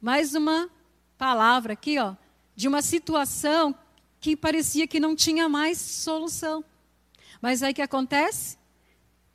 mais 0.00 0.34
uma 0.34 0.68
palavra 1.16 1.72
aqui, 1.72 1.98
ó, 1.98 2.14
de 2.54 2.68
uma 2.68 2.82
situação 2.82 3.74
que 4.20 4.36
parecia 4.36 4.86
que 4.86 5.00
não 5.00 5.16
tinha 5.16 5.48
mais 5.48 5.78
solução. 5.78 6.64
Mas 7.40 7.62
aí 7.62 7.74
que 7.74 7.82
acontece? 7.82 8.58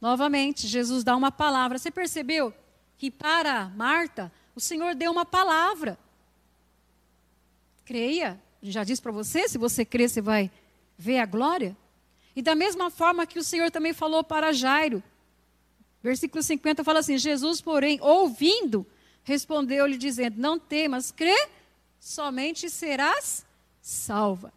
Novamente, 0.02 0.68
Jesus 0.68 1.04
dá 1.04 1.16
uma 1.16 1.32
palavra. 1.32 1.78
Você 1.78 1.92
percebeu 1.92 2.54
que 2.98 3.12
para 3.12 3.70
Marta 3.70 4.32
o 4.60 4.62
Senhor 4.62 4.94
deu 4.94 5.10
uma 5.10 5.26
palavra. 5.26 5.98
Creia. 7.86 8.40
Já 8.62 8.84
disse 8.84 9.02
para 9.02 9.14
você, 9.14 9.48
se 9.48 9.58
você 9.58 9.86
crer, 9.86 10.10
você 10.10 10.20
vai 10.22 10.52
ver 10.98 11.20
a 11.20 11.26
glória. 11.26 11.78
E 12.36 12.42
da 12.42 12.56
mesma 12.56 12.92
forma 12.92 13.26
que 13.26 13.40
o 13.40 13.44
Senhor 13.44 13.72
também 13.72 13.94
falou 13.94 14.22
para 14.22 14.52
Jairo. 14.52 15.02
Versículo 16.04 16.44
50 16.44 16.84
fala 16.84 17.00
assim: 17.00 17.18
Jesus, 17.18 17.62
porém, 17.62 18.00
ouvindo, 18.02 18.86
respondeu-lhe, 19.24 19.98
dizendo: 19.98 20.38
Não 20.38 20.60
temas, 20.60 21.10
crê, 21.10 21.48
somente 21.98 22.70
serás 22.70 23.46
salva. 23.82 24.54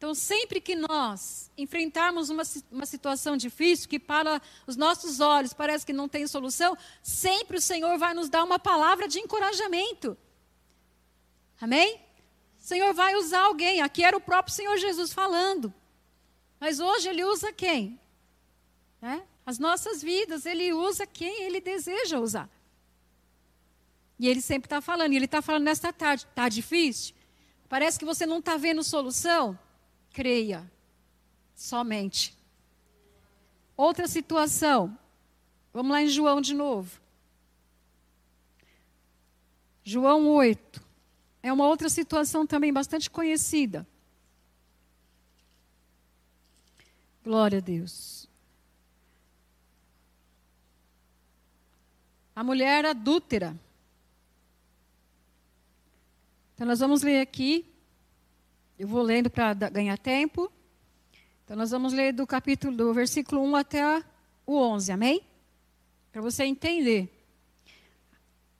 Então, 0.00 0.14
sempre 0.14 0.62
que 0.62 0.74
nós 0.74 1.50
enfrentarmos 1.58 2.30
uma, 2.30 2.42
uma 2.72 2.86
situação 2.86 3.36
difícil, 3.36 3.86
que 3.86 3.98
para 3.98 4.40
os 4.66 4.74
nossos 4.74 5.20
olhos 5.20 5.52
parece 5.52 5.84
que 5.84 5.92
não 5.92 6.08
tem 6.08 6.26
solução, 6.26 6.74
sempre 7.02 7.58
o 7.58 7.60
Senhor 7.60 7.98
vai 7.98 8.14
nos 8.14 8.30
dar 8.30 8.42
uma 8.42 8.58
palavra 8.58 9.06
de 9.06 9.18
encorajamento. 9.18 10.16
Amém? 11.60 12.00
O 12.58 12.62
Senhor 12.62 12.94
vai 12.94 13.14
usar 13.14 13.42
alguém. 13.42 13.82
Aqui 13.82 14.02
era 14.02 14.16
o 14.16 14.22
próprio 14.22 14.54
Senhor 14.54 14.78
Jesus 14.78 15.12
falando. 15.12 15.70
Mas 16.58 16.80
hoje 16.80 17.06
Ele 17.06 17.22
usa 17.22 17.52
quem? 17.52 18.00
É? 19.02 19.20
As 19.44 19.58
nossas 19.58 20.00
vidas, 20.00 20.46
Ele 20.46 20.72
usa 20.72 21.06
quem 21.06 21.42
Ele 21.42 21.60
deseja 21.60 22.18
usar. 22.18 22.48
E 24.18 24.26
Ele 24.26 24.40
sempre 24.40 24.64
está 24.64 24.80
falando. 24.80 25.12
E 25.12 25.16
Ele 25.16 25.26
está 25.26 25.42
falando 25.42 25.64
nesta 25.64 25.92
tarde. 25.92 26.24
Está 26.24 26.48
difícil? 26.48 27.14
Parece 27.68 27.98
que 27.98 28.04
você 28.06 28.24
não 28.24 28.38
está 28.38 28.56
vendo 28.56 28.82
solução? 28.82 29.58
Creia 30.12 30.70
somente. 31.54 32.36
Outra 33.76 34.06
situação. 34.08 34.96
Vamos 35.72 35.92
lá 35.92 36.02
em 36.02 36.08
João 36.08 36.40
de 36.40 36.54
novo. 36.54 37.00
João 39.84 40.28
8. 40.28 40.82
É 41.42 41.52
uma 41.52 41.66
outra 41.66 41.88
situação 41.88 42.46
também 42.46 42.72
bastante 42.72 43.08
conhecida. 43.08 43.86
Glória 47.22 47.58
a 47.58 47.60
Deus. 47.60 48.28
A 52.34 52.42
mulher 52.42 52.84
adúltera. 52.84 53.56
Então, 56.54 56.66
nós 56.66 56.80
vamos 56.80 57.02
ler 57.02 57.20
aqui 57.20 57.69
eu 58.80 58.88
vou 58.88 59.02
lendo 59.02 59.28
para 59.28 59.52
ganhar 59.52 59.98
tempo. 59.98 60.50
Então, 61.44 61.54
nós 61.54 61.70
vamos 61.70 61.92
ler 61.92 62.14
do 62.14 62.26
capítulo, 62.26 62.74
do 62.74 62.94
versículo 62.94 63.42
1 63.42 63.56
até 63.56 64.02
o 64.46 64.56
11, 64.56 64.90
amém? 64.90 65.20
Para 66.10 66.22
você 66.22 66.44
entender. 66.44 67.14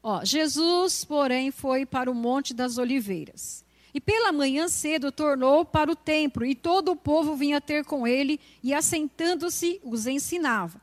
Ó, 0.02 0.22
Jesus, 0.22 1.06
porém, 1.06 1.50
foi 1.50 1.86
para 1.86 2.10
o 2.10 2.14
Monte 2.14 2.52
das 2.52 2.76
Oliveiras. 2.76 3.64
E 3.94 4.00
pela 4.00 4.30
manhã 4.30 4.68
cedo 4.68 5.10
tornou 5.10 5.64
para 5.64 5.90
o 5.90 5.96
templo, 5.96 6.44
e 6.44 6.54
todo 6.54 6.92
o 6.92 6.96
povo 6.96 7.34
vinha 7.34 7.58
ter 7.58 7.82
com 7.86 8.06
ele, 8.06 8.38
e 8.62 8.74
assentando-se, 8.74 9.80
os 9.82 10.06
ensinava. 10.06 10.82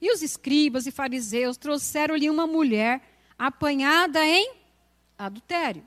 E 0.00 0.12
os 0.12 0.22
escribas 0.22 0.88
e 0.88 0.90
fariseus 0.90 1.56
trouxeram-lhe 1.56 2.28
uma 2.28 2.48
mulher 2.48 3.00
apanhada 3.38 4.26
em 4.26 4.54
adultério. 5.16 5.84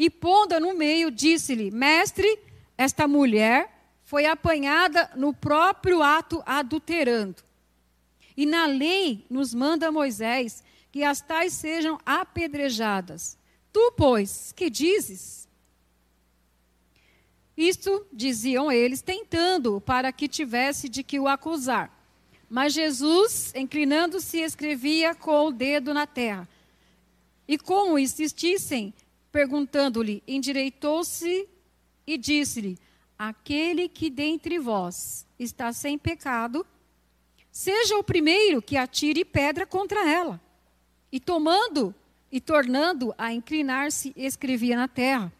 E 0.00 0.08
pondo 0.08 0.58
no 0.58 0.72
meio, 0.72 1.10
disse-lhe: 1.10 1.70
Mestre, 1.70 2.38
esta 2.78 3.06
mulher 3.06 3.70
foi 4.02 4.24
apanhada 4.24 5.10
no 5.14 5.34
próprio 5.34 6.02
ato 6.02 6.42
adulterando. 6.46 7.42
E 8.34 8.46
na 8.46 8.64
lei 8.64 9.26
nos 9.28 9.52
manda 9.52 9.92
Moisés 9.92 10.64
que 10.90 11.04
as 11.04 11.20
tais 11.20 11.52
sejam 11.52 12.00
apedrejadas. 12.06 13.36
Tu, 13.70 13.92
pois, 13.94 14.52
que 14.52 14.70
dizes? 14.70 15.46
Isto 17.54 18.06
diziam 18.10 18.72
eles, 18.72 19.02
tentando 19.02 19.82
para 19.82 20.10
que 20.10 20.26
tivesse 20.26 20.88
de 20.88 21.02
que 21.02 21.20
o 21.20 21.28
acusar. 21.28 21.94
Mas 22.48 22.72
Jesus, 22.72 23.52
inclinando-se, 23.54 24.38
escrevia 24.38 25.14
com 25.14 25.48
o 25.48 25.52
dedo 25.52 25.92
na 25.92 26.06
terra. 26.06 26.48
E 27.46 27.58
como 27.58 27.98
insistissem, 27.98 28.94
perguntando-lhe, 29.30 30.22
endireitou-se 30.26 31.48
e 32.06 32.18
disse-lhe: 32.18 32.78
Aquele 33.18 33.88
que 33.88 34.10
dentre 34.10 34.58
vós 34.58 35.26
está 35.38 35.72
sem 35.72 35.98
pecado, 35.98 36.66
seja 37.50 37.96
o 37.96 38.04
primeiro 38.04 38.62
que 38.62 38.76
atire 38.76 39.24
pedra 39.24 39.66
contra 39.66 40.08
ela. 40.08 40.40
E 41.12 41.18
tomando 41.18 41.94
e 42.30 42.40
tornando 42.40 43.12
a 43.18 43.32
inclinar-se, 43.32 44.12
escrevia 44.16 44.76
na 44.76 44.86
terra. 44.86 45.32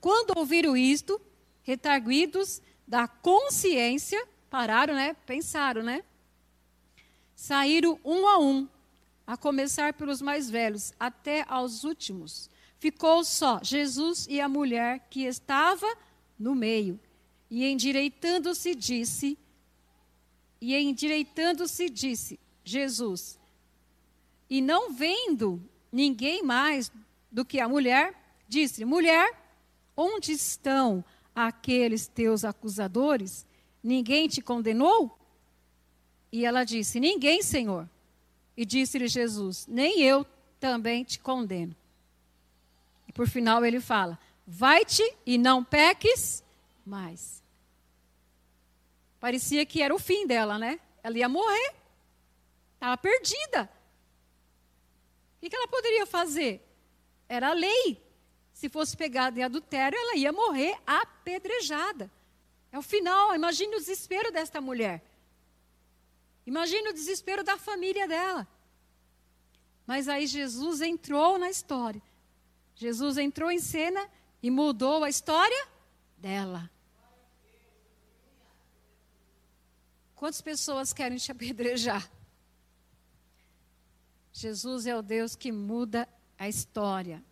Quando 0.00 0.36
ouviram 0.36 0.76
isto, 0.76 1.20
retarguidos 1.62 2.62
da 2.86 3.08
consciência, 3.08 4.26
pararam, 4.48 4.94
né? 4.94 5.14
Pensaram, 5.26 5.82
né? 5.82 6.04
Saíram 7.34 7.98
um 8.04 8.26
a 8.28 8.38
um, 8.38 8.68
a 9.26 9.36
começar 9.36 9.94
pelos 9.94 10.22
mais 10.22 10.48
velhos, 10.48 10.92
até 10.98 11.44
aos 11.48 11.84
últimos. 11.84 12.48
Ficou 12.82 13.22
só 13.22 13.60
Jesus 13.62 14.26
e 14.28 14.40
a 14.40 14.48
mulher 14.48 15.06
que 15.08 15.22
estava 15.22 15.86
no 16.36 16.52
meio. 16.52 16.98
E 17.48 17.64
endireitando-se 17.64 18.74
disse, 18.74 19.38
e 20.60 20.74
endireitando-se 20.74 21.88
disse, 21.88 22.40
Jesus, 22.64 23.38
e 24.50 24.60
não 24.60 24.92
vendo 24.92 25.62
ninguém 25.92 26.42
mais 26.42 26.90
do 27.30 27.44
que 27.44 27.60
a 27.60 27.68
mulher, 27.68 28.20
disse: 28.48 28.84
Mulher, 28.84 29.32
onde 29.96 30.32
estão 30.32 31.04
aqueles 31.32 32.08
teus 32.08 32.44
acusadores? 32.44 33.46
Ninguém 33.80 34.26
te 34.26 34.42
condenou? 34.42 35.16
E 36.32 36.44
ela 36.44 36.64
disse: 36.64 36.98
Ninguém, 36.98 37.42
Senhor. 37.44 37.88
E 38.56 38.64
disse-lhe 38.64 39.06
Jesus: 39.06 39.68
Nem 39.68 40.00
eu 40.00 40.26
também 40.58 41.04
te 41.04 41.20
condeno. 41.20 41.76
E 43.12 43.14
por 43.14 43.28
final 43.28 43.64
ele 43.64 43.78
fala: 43.78 44.18
Vai-te 44.46 45.02
e 45.26 45.36
não 45.36 45.62
peques 45.62 46.42
mais. 46.84 47.42
Parecia 49.20 49.66
que 49.66 49.82
era 49.82 49.94
o 49.94 49.98
fim 49.98 50.26
dela, 50.26 50.58
né? 50.58 50.80
Ela 51.02 51.18
ia 51.18 51.28
morrer. 51.28 51.74
Estava 52.74 52.96
perdida. 52.96 53.70
O 55.40 55.48
que 55.48 55.54
ela 55.54 55.68
poderia 55.68 56.06
fazer? 56.06 56.66
Era 57.28 57.50
a 57.50 57.52
lei. 57.52 58.02
Se 58.52 58.68
fosse 58.68 58.96
pegada 58.96 59.38
em 59.38 59.42
adultério, 59.42 59.98
ela 59.98 60.16
ia 60.16 60.32
morrer 60.32 60.76
apedrejada. 60.86 62.10
É 62.70 62.78
o 62.78 62.82
final. 62.82 63.34
Imagine 63.34 63.76
o 63.76 63.78
desespero 63.78 64.32
desta 64.32 64.60
mulher. 64.60 65.04
Imagine 66.46 66.88
o 66.88 66.94
desespero 66.94 67.44
da 67.44 67.56
família 67.58 68.08
dela. 68.08 68.48
Mas 69.86 70.08
aí 70.08 70.26
Jesus 70.26 70.80
entrou 70.80 71.38
na 71.38 71.50
história. 71.50 72.02
Jesus 72.74 73.16
entrou 73.18 73.50
em 73.50 73.58
cena 73.58 74.08
e 74.42 74.50
mudou 74.50 75.04
a 75.04 75.08
história 75.08 75.68
dela. 76.16 76.70
Quantas 80.14 80.40
pessoas 80.40 80.92
querem 80.92 81.18
te 81.18 81.30
apedrejar? 81.32 82.10
Jesus 84.32 84.86
é 84.86 84.96
o 84.96 85.02
Deus 85.02 85.36
que 85.36 85.52
muda 85.52 86.08
a 86.38 86.48
história. 86.48 87.22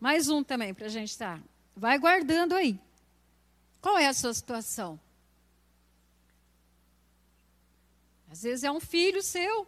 Mais 0.00 0.28
um 0.28 0.42
também 0.42 0.72
para 0.72 0.86
a 0.86 0.88
gente 0.88 1.10
estar. 1.10 1.38
Tá. 1.38 1.44
Vai 1.76 1.98
guardando 1.98 2.54
aí. 2.54 2.80
Qual 3.80 3.98
é 3.98 4.06
a 4.06 4.14
sua 4.14 4.32
situação? 4.32 4.98
Às 8.30 8.42
vezes 8.42 8.64
é 8.64 8.70
um 8.72 8.80
filho 8.80 9.22
seu. 9.22 9.66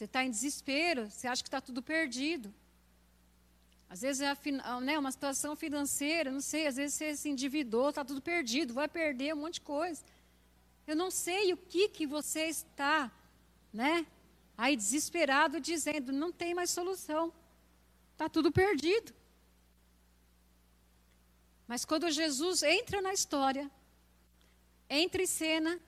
Você 0.00 0.06
está 0.06 0.24
em 0.24 0.30
desespero, 0.30 1.10
você 1.10 1.28
acha 1.28 1.42
que 1.42 1.48
está 1.48 1.60
tudo 1.60 1.82
perdido. 1.82 2.50
Às 3.86 4.00
vezes 4.00 4.22
é 4.22 4.34
né, 4.80 4.98
uma 4.98 5.12
situação 5.12 5.54
financeira, 5.54 6.32
não 6.32 6.40
sei, 6.40 6.66
às 6.66 6.76
vezes 6.76 6.96
você 6.96 7.14
se 7.14 7.28
endividou, 7.28 7.90
está 7.90 8.02
tudo 8.02 8.22
perdido, 8.22 8.72
vai 8.72 8.88
perder 8.88 9.34
um 9.34 9.40
monte 9.40 9.54
de 9.54 9.60
coisa. 9.60 10.02
Eu 10.86 10.96
não 10.96 11.10
sei 11.10 11.52
o 11.52 11.56
que, 11.58 11.86
que 11.90 12.06
você 12.06 12.46
está 12.46 13.12
né? 13.70 14.06
Aí 14.56 14.74
desesperado 14.74 15.60
dizendo, 15.60 16.12
não 16.12 16.32
tem 16.32 16.54
mais 16.54 16.70
solução. 16.70 17.30
Está 18.12 18.26
tudo 18.26 18.50
perdido. 18.50 19.12
Mas 21.68 21.84
quando 21.84 22.10
Jesus 22.10 22.62
entra 22.62 23.02
na 23.02 23.12
história, 23.12 23.70
entra 24.88 25.22
em 25.22 25.26
cena, 25.26 25.78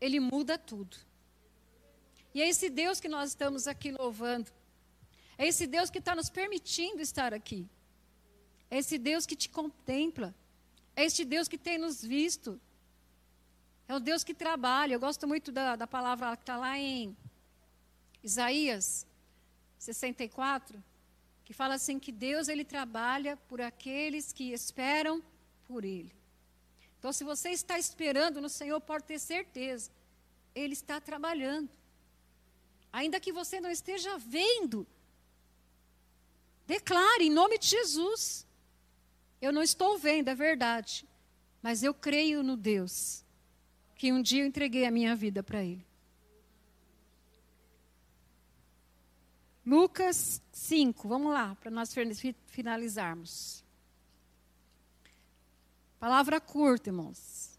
ele 0.00 0.20
muda 0.20 0.56
tudo. 0.56 0.96
E 2.36 2.42
é 2.42 2.48
esse 2.50 2.68
Deus 2.68 3.00
que 3.00 3.08
nós 3.08 3.30
estamos 3.30 3.66
aqui 3.66 3.90
louvando. 3.90 4.52
É 5.38 5.46
esse 5.46 5.66
Deus 5.66 5.88
que 5.88 5.96
está 5.96 6.14
nos 6.14 6.28
permitindo 6.28 7.00
estar 7.00 7.32
aqui. 7.32 7.66
É 8.70 8.76
esse 8.76 8.98
Deus 8.98 9.24
que 9.24 9.34
te 9.34 9.48
contempla. 9.48 10.34
É 10.94 11.02
este 11.02 11.24
Deus 11.24 11.48
que 11.48 11.56
tem 11.56 11.78
nos 11.78 12.04
visto. 12.04 12.60
É 13.88 13.94
o 13.94 13.98
Deus 13.98 14.22
que 14.22 14.34
trabalha. 14.34 14.92
Eu 14.92 15.00
gosto 15.00 15.26
muito 15.26 15.50
da, 15.50 15.76
da 15.76 15.86
palavra 15.86 16.36
que 16.36 16.42
está 16.42 16.58
lá 16.58 16.78
em 16.78 17.16
Isaías 18.22 19.06
64, 19.78 20.84
que 21.42 21.54
fala 21.54 21.72
assim 21.76 21.98
que 21.98 22.12
Deus 22.12 22.48
ele 22.48 22.66
trabalha 22.66 23.38
por 23.48 23.62
aqueles 23.62 24.30
que 24.30 24.52
esperam 24.52 25.22
por 25.66 25.86
ele. 25.86 26.14
Então, 26.98 27.14
se 27.14 27.24
você 27.24 27.48
está 27.48 27.78
esperando 27.78 28.42
no 28.42 28.50
Senhor, 28.50 28.78
pode 28.78 29.04
ter 29.04 29.18
certeza, 29.18 29.90
ele 30.54 30.74
está 30.74 31.00
trabalhando. 31.00 31.70
Ainda 32.96 33.20
que 33.20 33.30
você 33.30 33.60
não 33.60 33.70
esteja 33.70 34.16
vendo, 34.16 34.86
declare 36.66 37.24
em 37.24 37.30
nome 37.30 37.58
de 37.58 37.66
Jesus. 37.66 38.46
Eu 39.38 39.52
não 39.52 39.62
estou 39.62 39.98
vendo, 39.98 40.28
é 40.28 40.34
verdade, 40.34 41.06
mas 41.60 41.82
eu 41.82 41.92
creio 41.92 42.42
no 42.42 42.56
Deus 42.56 43.22
que 43.96 44.10
um 44.10 44.22
dia 44.22 44.42
eu 44.42 44.46
entreguei 44.46 44.86
a 44.86 44.90
minha 44.90 45.14
vida 45.14 45.42
para 45.42 45.62
ele. 45.62 45.86
Lucas 49.66 50.40
5, 50.50 51.06
vamos 51.06 51.34
lá, 51.34 51.54
para 51.56 51.70
nós 51.70 51.94
finalizarmos. 52.46 53.62
Palavra 56.00 56.40
curta, 56.40 56.88
irmãos. 56.88 57.58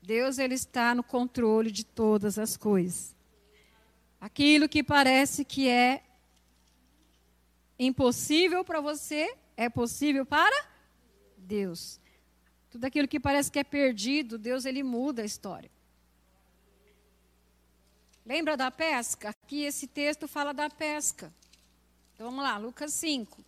Deus 0.00 0.38
ele 0.38 0.54
está 0.54 0.94
no 0.94 1.02
controle 1.02 1.70
de 1.70 1.84
todas 1.84 2.38
as 2.38 2.56
coisas. 2.56 3.14
Aquilo 4.22 4.68
que 4.68 4.84
parece 4.84 5.44
que 5.44 5.68
é 5.68 6.00
impossível 7.76 8.64
para 8.64 8.80
você 8.80 9.36
é 9.56 9.68
possível 9.68 10.24
para 10.24 10.54
Deus. 11.36 11.98
Tudo 12.70 12.84
aquilo 12.84 13.08
que 13.08 13.18
parece 13.18 13.50
que 13.50 13.58
é 13.58 13.64
perdido, 13.64 14.38
Deus 14.38 14.64
ele 14.64 14.84
muda 14.84 15.22
a 15.22 15.24
história. 15.24 15.68
Lembra 18.24 18.56
da 18.56 18.70
pesca? 18.70 19.30
Aqui 19.30 19.64
esse 19.64 19.88
texto 19.88 20.28
fala 20.28 20.54
da 20.54 20.70
pesca. 20.70 21.34
Então 22.14 22.30
vamos 22.30 22.44
lá, 22.44 22.56
Lucas 22.58 22.94
5. 22.94 23.44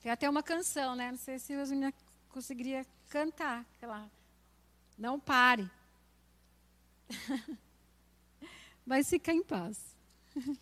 Tem 0.00 0.10
até 0.10 0.30
uma 0.30 0.42
canção, 0.42 0.96
né? 0.96 1.10
Não 1.10 1.18
sei 1.18 1.38
se 1.38 1.52
as 1.52 1.68
meninas 1.70 1.92
conseguiriam 2.30 2.86
cantar. 3.10 3.66
Aquela, 3.76 4.10
não 4.96 5.20
pare. 5.20 5.70
Mas 8.88 9.10
fica 9.10 9.30
em 9.30 9.42
paz. 9.42 9.94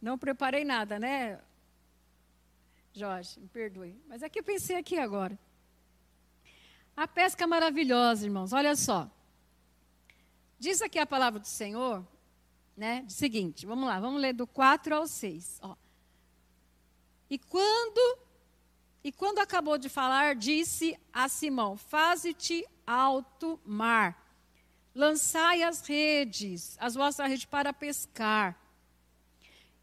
Não 0.00 0.16
preparei 0.16 0.64
nada, 0.64 0.98
né? 0.98 1.38
Jorge, 2.90 3.38
me 3.38 3.46
perdoe. 3.48 4.00
Mas 4.08 4.22
é 4.22 4.30
que 4.30 4.38
eu 4.38 4.42
pensei 4.42 4.76
aqui 4.76 4.98
agora. 4.98 5.38
A 6.96 7.06
pesca 7.06 7.46
maravilhosa, 7.46 8.24
irmãos. 8.24 8.54
Olha 8.54 8.74
só. 8.74 9.10
Diz 10.58 10.80
aqui 10.80 10.98
a 10.98 11.04
palavra 11.04 11.38
do 11.38 11.46
Senhor, 11.46 12.06
né? 12.74 13.04
Seguinte, 13.10 13.66
vamos 13.66 13.86
lá, 13.86 14.00
vamos 14.00 14.22
ler 14.22 14.32
do 14.32 14.46
4 14.46 14.94
ao 14.94 15.06
6. 15.06 15.58
Ó. 15.60 15.76
E 17.28 17.38
quando 17.38 18.20
e 19.02 19.12
quando 19.12 19.40
acabou 19.40 19.76
de 19.76 19.90
falar, 19.90 20.34
disse 20.34 20.98
a 21.12 21.28
Simão: 21.28 21.76
Faze-te 21.76 22.66
alto 22.86 23.60
mar, 23.66 24.23
lançai 24.94 25.62
as 25.62 25.86
redes, 25.86 26.76
as 26.78 26.94
vossas 26.94 27.28
redes 27.28 27.44
para 27.44 27.72
pescar. 27.72 28.58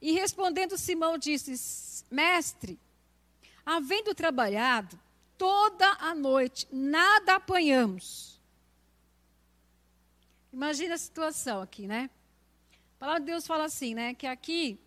E 0.01 0.13
respondendo 0.13 0.77
Simão 0.77 1.17
disse: 1.17 2.05
Mestre, 2.09 2.79
havendo 3.65 4.15
trabalhado 4.15 4.99
toda 5.37 5.87
a 5.99 6.15
noite, 6.15 6.67
nada 6.71 7.35
apanhamos. 7.35 8.39
Imagina 10.53 10.95
a 10.95 10.97
situação 10.97 11.61
aqui, 11.61 11.87
né? 11.87 12.09
A 12.95 12.99
palavra 12.99 13.21
de 13.21 13.27
Deus 13.27 13.47
fala 13.47 13.65
assim, 13.65 13.95
né? 13.95 14.13
Que 14.13 14.27
aqui 14.27 14.79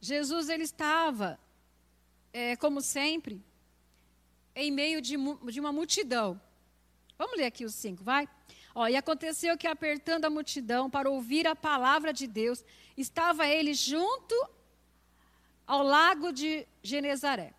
Jesus 0.00 0.48
ele 0.48 0.64
estava, 0.64 1.38
é, 2.32 2.56
como 2.56 2.80
sempre, 2.80 3.40
em 4.54 4.70
meio 4.70 5.00
de, 5.00 5.16
de 5.50 5.60
uma 5.60 5.72
multidão. 5.72 6.40
Vamos 7.16 7.36
ler 7.36 7.46
aqui 7.46 7.64
os 7.64 7.74
cinco, 7.74 8.02
vai? 8.02 8.28
Ó, 8.74 8.88
e 8.88 8.96
aconteceu 8.96 9.56
que, 9.56 9.66
apertando 9.66 10.24
a 10.24 10.30
multidão 10.30 10.88
para 10.88 11.10
ouvir 11.10 11.46
a 11.46 11.54
palavra 11.54 12.12
de 12.12 12.26
Deus, 12.26 12.64
estava 12.96 13.46
ele 13.46 13.74
junto 13.74 14.34
ao 15.66 15.82
lago 15.82 16.32
de 16.32 16.66
Genezaré. 16.82 17.52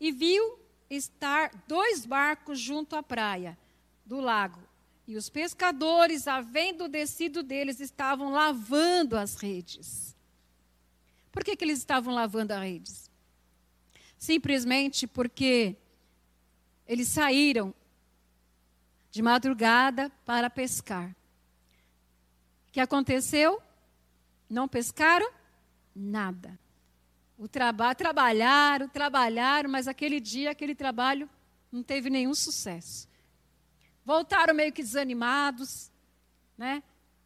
E 0.00 0.12
viu 0.12 0.58
estar 0.90 1.50
dois 1.66 2.04
barcos 2.04 2.58
junto 2.58 2.96
à 2.96 3.02
praia 3.02 3.56
do 4.04 4.20
lago. 4.20 4.60
E 5.06 5.16
os 5.16 5.28
pescadores, 5.28 6.26
havendo 6.26 6.88
descido 6.88 7.42
deles, 7.42 7.78
estavam 7.78 8.32
lavando 8.32 9.16
as 9.16 9.36
redes. 9.36 10.16
Por 11.30 11.44
que, 11.44 11.54
que 11.54 11.64
eles 11.64 11.78
estavam 11.78 12.12
lavando 12.12 12.52
as 12.52 12.60
redes? 12.60 13.10
Simplesmente 14.18 15.06
porque 15.06 15.76
eles 16.88 17.08
saíram 17.08 17.74
de 19.16 19.22
madrugada 19.22 20.12
para 20.26 20.50
pescar. 20.50 21.08
O 22.68 22.72
que 22.72 22.78
aconteceu? 22.78 23.62
Não 24.46 24.68
pescaram 24.68 25.32
nada. 25.94 26.58
O 27.38 27.48
traba 27.48 27.94
trabalharam, 27.94 28.86
trabalharam, 28.86 29.70
mas 29.70 29.88
aquele 29.88 30.20
dia, 30.20 30.50
aquele 30.50 30.74
trabalho 30.74 31.30
não 31.72 31.82
teve 31.82 32.10
nenhum 32.10 32.34
sucesso. 32.34 33.08
Voltaram 34.04 34.52
meio 34.52 34.70
que 34.70 34.82
desanimados, 34.82 35.90
né? 36.58 36.82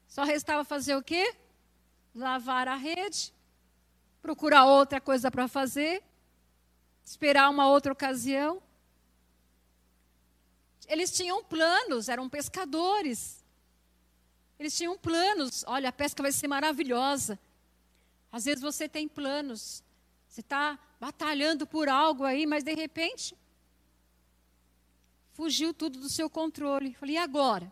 Só 0.07 0.23
restava 0.23 0.63
fazer 0.63 0.95
o 0.95 1.03
quê? 1.03 1.35
Lavar 2.15 2.69
a 2.69 2.77
rede, 2.77 3.35
procurar 4.23 4.65
outra 4.65 5.01
coisa 5.01 5.29
para 5.29 5.49
fazer, 5.49 6.05
esperar 7.05 7.51
uma 7.51 7.67
outra 7.67 7.93
ocasião. 7.93 8.63
Eles 10.91 11.13
tinham 11.13 11.45
planos, 11.45 12.09
eram 12.09 12.29
pescadores. 12.29 13.45
Eles 14.59 14.77
tinham 14.77 14.99
planos. 14.99 15.65
Olha, 15.69 15.89
a 15.89 15.93
pesca 15.93 16.21
vai 16.21 16.33
ser 16.33 16.49
maravilhosa. 16.49 17.39
Às 18.33 18.45
vezes 18.45 18.61
você 18.61 18.89
tem 18.89 19.07
planos. 19.07 19.85
Você 20.29 20.41
está 20.41 20.77
batalhando 20.99 21.65
por 21.65 21.89
algo 21.89 22.25
aí, 22.25 22.45
mas 22.45 22.65
de 22.65 22.75
repente 22.75 23.37
fugiu 25.33 25.73
tudo 25.73 26.01
do 26.01 26.09
seu 26.09 26.29
controle. 26.29 26.93
Falei, 26.95 27.15
e 27.15 27.19
agora? 27.19 27.67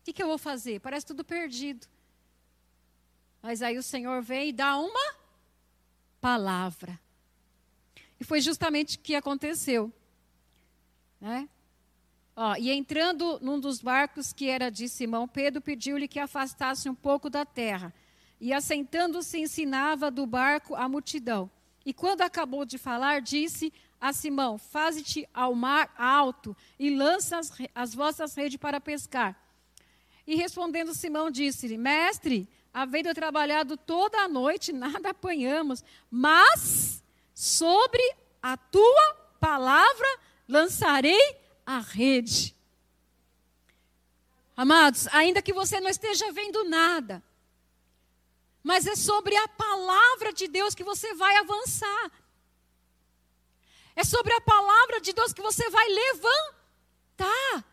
O 0.00 0.04
que, 0.04 0.12
que 0.12 0.22
eu 0.22 0.26
vou 0.26 0.36
fazer? 0.36 0.80
Parece 0.80 1.06
tudo 1.06 1.24
perdido. 1.24 1.86
Mas 3.40 3.62
aí 3.62 3.78
o 3.78 3.82
Senhor 3.82 4.20
vem 4.22 4.48
e 4.48 4.52
dá 4.52 4.76
uma 4.76 5.14
palavra. 6.20 6.98
E 8.18 8.24
foi 8.24 8.40
justamente 8.40 8.96
o 8.96 9.00
que 9.00 9.14
aconteceu. 9.14 9.92
Né? 11.20 11.48
Ó, 12.36 12.56
e 12.56 12.70
entrando 12.72 13.38
num 13.40 13.60
dos 13.60 13.80
barcos 13.80 14.32
que 14.32 14.48
era 14.48 14.70
de 14.70 14.88
Simão, 14.88 15.28
Pedro 15.28 15.60
pediu-lhe 15.60 16.08
que 16.08 16.18
afastasse 16.18 16.88
um 16.88 16.94
pouco 16.94 17.30
da 17.30 17.44
terra. 17.44 17.94
E 18.40 18.52
assentando-se, 18.52 19.38
ensinava 19.38 20.10
do 20.10 20.26
barco 20.26 20.74
a 20.74 20.88
multidão. 20.88 21.48
E 21.86 21.92
quando 21.92 22.22
acabou 22.22 22.64
de 22.64 22.76
falar, 22.76 23.20
disse 23.20 23.72
a 24.00 24.12
Simão: 24.12 24.58
Faze-te 24.58 25.28
ao 25.32 25.54
mar 25.54 25.94
alto 25.96 26.56
e 26.78 26.90
lança 26.90 27.38
as, 27.38 27.52
as 27.74 27.94
vossas 27.94 28.34
redes 28.34 28.56
para 28.56 28.80
pescar. 28.80 29.38
E 30.26 30.34
respondendo 30.34 30.94
Simão, 30.94 31.30
disse-lhe: 31.30 31.78
Mestre, 31.78 32.48
havendo 32.72 33.14
trabalhado 33.14 33.76
toda 33.76 34.18
a 34.18 34.28
noite, 34.28 34.72
nada 34.72 35.10
apanhamos, 35.10 35.84
mas 36.10 37.02
sobre 37.32 38.02
a 38.42 38.56
tua 38.56 39.14
palavra 39.38 40.18
lançarei 40.48 41.43
a 41.66 41.78
rede. 41.78 42.54
Amados, 44.56 45.08
ainda 45.08 45.42
que 45.42 45.52
você 45.52 45.80
não 45.80 45.90
esteja 45.90 46.30
vendo 46.32 46.64
nada, 46.64 47.22
mas 48.62 48.86
é 48.86 48.94
sobre 48.94 49.36
a 49.36 49.48
palavra 49.48 50.32
de 50.32 50.46
Deus 50.48 50.74
que 50.74 50.84
você 50.84 51.12
vai 51.14 51.36
avançar. 51.36 52.10
É 53.96 54.02
sobre 54.02 54.32
a 54.32 54.40
palavra 54.40 55.00
de 55.00 55.12
Deus 55.12 55.32
que 55.32 55.42
você 55.42 55.68
vai 55.70 55.86
levantar. 55.88 57.64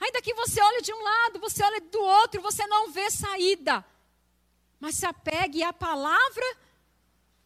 Ainda 0.00 0.22
que 0.22 0.32
você 0.34 0.60
olhe 0.60 0.80
de 0.80 0.92
um 0.92 1.02
lado, 1.02 1.38
você 1.38 1.62
olhe 1.62 1.80
do 1.80 2.00
outro, 2.00 2.40
você 2.40 2.66
não 2.66 2.90
vê 2.90 3.10
saída. 3.10 3.84
Mas 4.80 4.94
se 4.94 5.04
apegue 5.04 5.62
à 5.62 5.72
palavra 5.72 6.56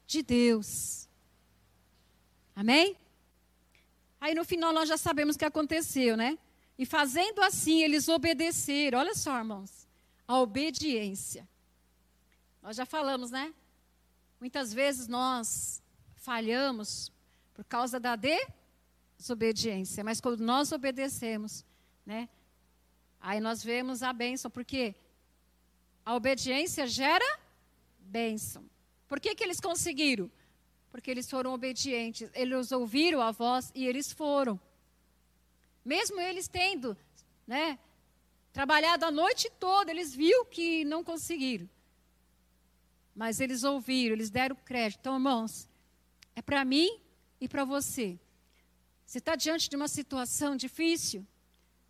de 0.06 0.22
Deus. 0.22 1.08
Amém? 2.54 2.96
Aí 4.24 4.34
no 4.34 4.42
final 4.42 4.72
nós 4.72 4.88
já 4.88 4.96
sabemos 4.96 5.36
o 5.36 5.38
que 5.38 5.44
aconteceu, 5.44 6.16
né? 6.16 6.38
E 6.78 6.86
fazendo 6.86 7.42
assim, 7.42 7.82
eles 7.82 8.08
obedeceram. 8.08 8.98
Olha 8.98 9.14
só, 9.14 9.36
irmãos, 9.36 9.86
a 10.26 10.40
obediência. 10.40 11.46
Nós 12.62 12.74
já 12.74 12.86
falamos, 12.86 13.30
né? 13.30 13.52
Muitas 14.40 14.72
vezes 14.72 15.08
nós 15.08 15.82
falhamos 16.16 17.12
por 17.52 17.66
causa 17.66 18.00
da 18.00 18.18
desobediência, 19.18 20.02
mas 20.02 20.22
quando 20.22 20.40
nós 20.40 20.72
obedecemos, 20.72 21.62
né? 22.06 22.26
Aí 23.20 23.40
nós 23.40 23.62
vemos 23.62 24.02
a 24.02 24.10
bênção, 24.10 24.50
porque 24.50 24.94
a 26.02 26.14
obediência 26.14 26.86
gera 26.86 27.40
bênção. 27.98 28.64
Por 29.06 29.20
que, 29.20 29.34
que 29.34 29.44
eles 29.44 29.60
conseguiram? 29.60 30.30
Porque 30.94 31.10
eles 31.10 31.28
foram 31.28 31.52
obedientes. 31.52 32.30
Eles 32.34 32.70
ouviram 32.70 33.20
a 33.20 33.32
voz 33.32 33.72
e 33.74 33.84
eles 33.84 34.12
foram. 34.12 34.60
Mesmo 35.84 36.20
eles 36.20 36.46
tendo, 36.46 36.96
né, 37.44 37.80
trabalhado 38.52 39.04
a 39.04 39.10
noite 39.10 39.50
toda, 39.58 39.90
eles 39.90 40.14
viram 40.14 40.44
que 40.44 40.84
não 40.84 41.02
conseguiram. 41.02 41.68
Mas 43.12 43.40
eles 43.40 43.64
ouviram, 43.64 44.14
eles 44.14 44.30
deram 44.30 44.54
crédito. 44.54 45.00
Então, 45.00 45.14
irmãos, 45.14 45.68
é 46.36 46.40
para 46.40 46.64
mim 46.64 47.00
e 47.40 47.48
para 47.48 47.64
você. 47.64 48.16
Você 49.04 49.18
está 49.18 49.34
diante 49.34 49.68
de 49.68 49.74
uma 49.74 49.88
situação 49.88 50.54
difícil? 50.54 51.26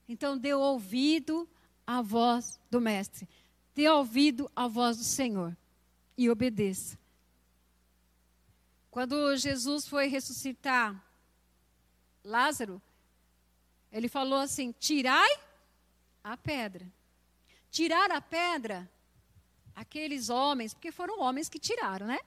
Então, 0.08 0.38
dê 0.38 0.54
ouvido 0.54 1.46
à 1.86 2.00
voz 2.00 2.58
do 2.70 2.80
Mestre. 2.80 3.28
Dê 3.74 3.86
ouvido 3.86 4.50
à 4.56 4.66
voz 4.66 4.96
do 4.96 5.04
Senhor 5.04 5.54
e 6.16 6.30
obedeça. 6.30 7.03
Quando 8.94 9.37
Jesus 9.37 9.88
foi 9.88 10.07
ressuscitar 10.07 11.04
Lázaro, 12.22 12.80
ele 13.90 14.09
falou 14.09 14.38
assim: 14.38 14.70
tirai 14.70 15.37
a 16.22 16.37
pedra. 16.37 16.87
Tirar 17.72 18.12
a 18.12 18.20
pedra, 18.20 18.88
aqueles 19.74 20.28
homens, 20.30 20.72
porque 20.72 20.92
foram 20.92 21.18
homens 21.18 21.48
que 21.48 21.59
tiraram, 21.59 22.07
né? 22.07 22.20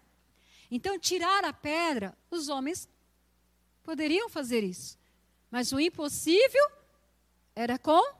Então, 0.69 0.99
tirar 0.99 1.45
a 1.45 1.53
pedra, 1.53 2.13
os 2.30 2.49
homens 2.49 2.89
poderiam 3.82 4.27
fazer 4.27 4.62
isso. 4.62 4.99
Mas 5.49 5.71
o 5.71 5.80
impossível 5.80 6.69
era 7.56 7.80
com 7.80 8.13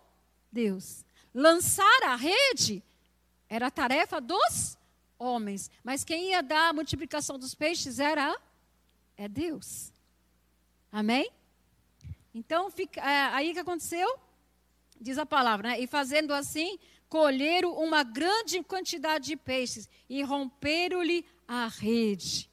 Deus. 0.49 1.03
Lançar 1.33 2.03
a 2.03 2.15
rede 2.15 2.81
era 3.49 3.67
a 3.67 3.71
tarefa 3.71 4.21
dos 4.21 4.77
homens. 5.17 5.71
Mas 5.84 6.03
quem 6.03 6.32
ia 6.32 6.41
dar 6.41 6.69
a 6.69 6.73
multiplicação 6.73 7.38
dos 7.38 7.56
peixes 7.56 7.99
era 7.99 8.36
é 9.17 9.27
Deus. 9.27 9.91
Amém? 10.91 11.32
Então, 12.34 12.69
fica, 12.69 13.01
é, 13.01 13.34
aí 13.34 13.53
que 13.53 13.60
aconteceu? 13.60 14.19
Diz 15.01 15.17
a 15.17 15.25
palavra, 15.25 15.69
né? 15.69 15.80
E 15.80 15.88
fazendo 15.88 16.34
assim, 16.34 16.77
colheram 17.10 17.73
uma 17.73 18.03
grande 18.03 18.62
quantidade 18.63 19.25
de 19.25 19.36
peixes 19.36 19.89
e 20.08 20.21
romperam-lhe 20.21 21.25
a 21.47 21.67
rede. 21.67 22.49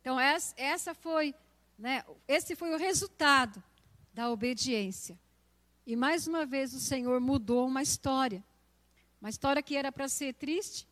Então, 0.00 0.18
essa, 0.18 0.54
essa 0.56 0.94
foi, 0.94 1.34
né, 1.78 2.04
esse 2.28 2.54
foi 2.54 2.74
o 2.74 2.78
resultado 2.78 3.62
da 4.12 4.30
obediência. 4.30 5.18
E 5.86 5.96
mais 5.96 6.26
uma 6.26 6.46
vez 6.46 6.72
o 6.72 6.80
Senhor 6.80 7.20
mudou 7.20 7.66
uma 7.66 7.82
história. 7.82 8.42
Uma 9.20 9.30
história 9.30 9.62
que 9.62 9.76
era 9.76 9.90
para 9.90 10.08
ser 10.08 10.34
triste, 10.34 10.86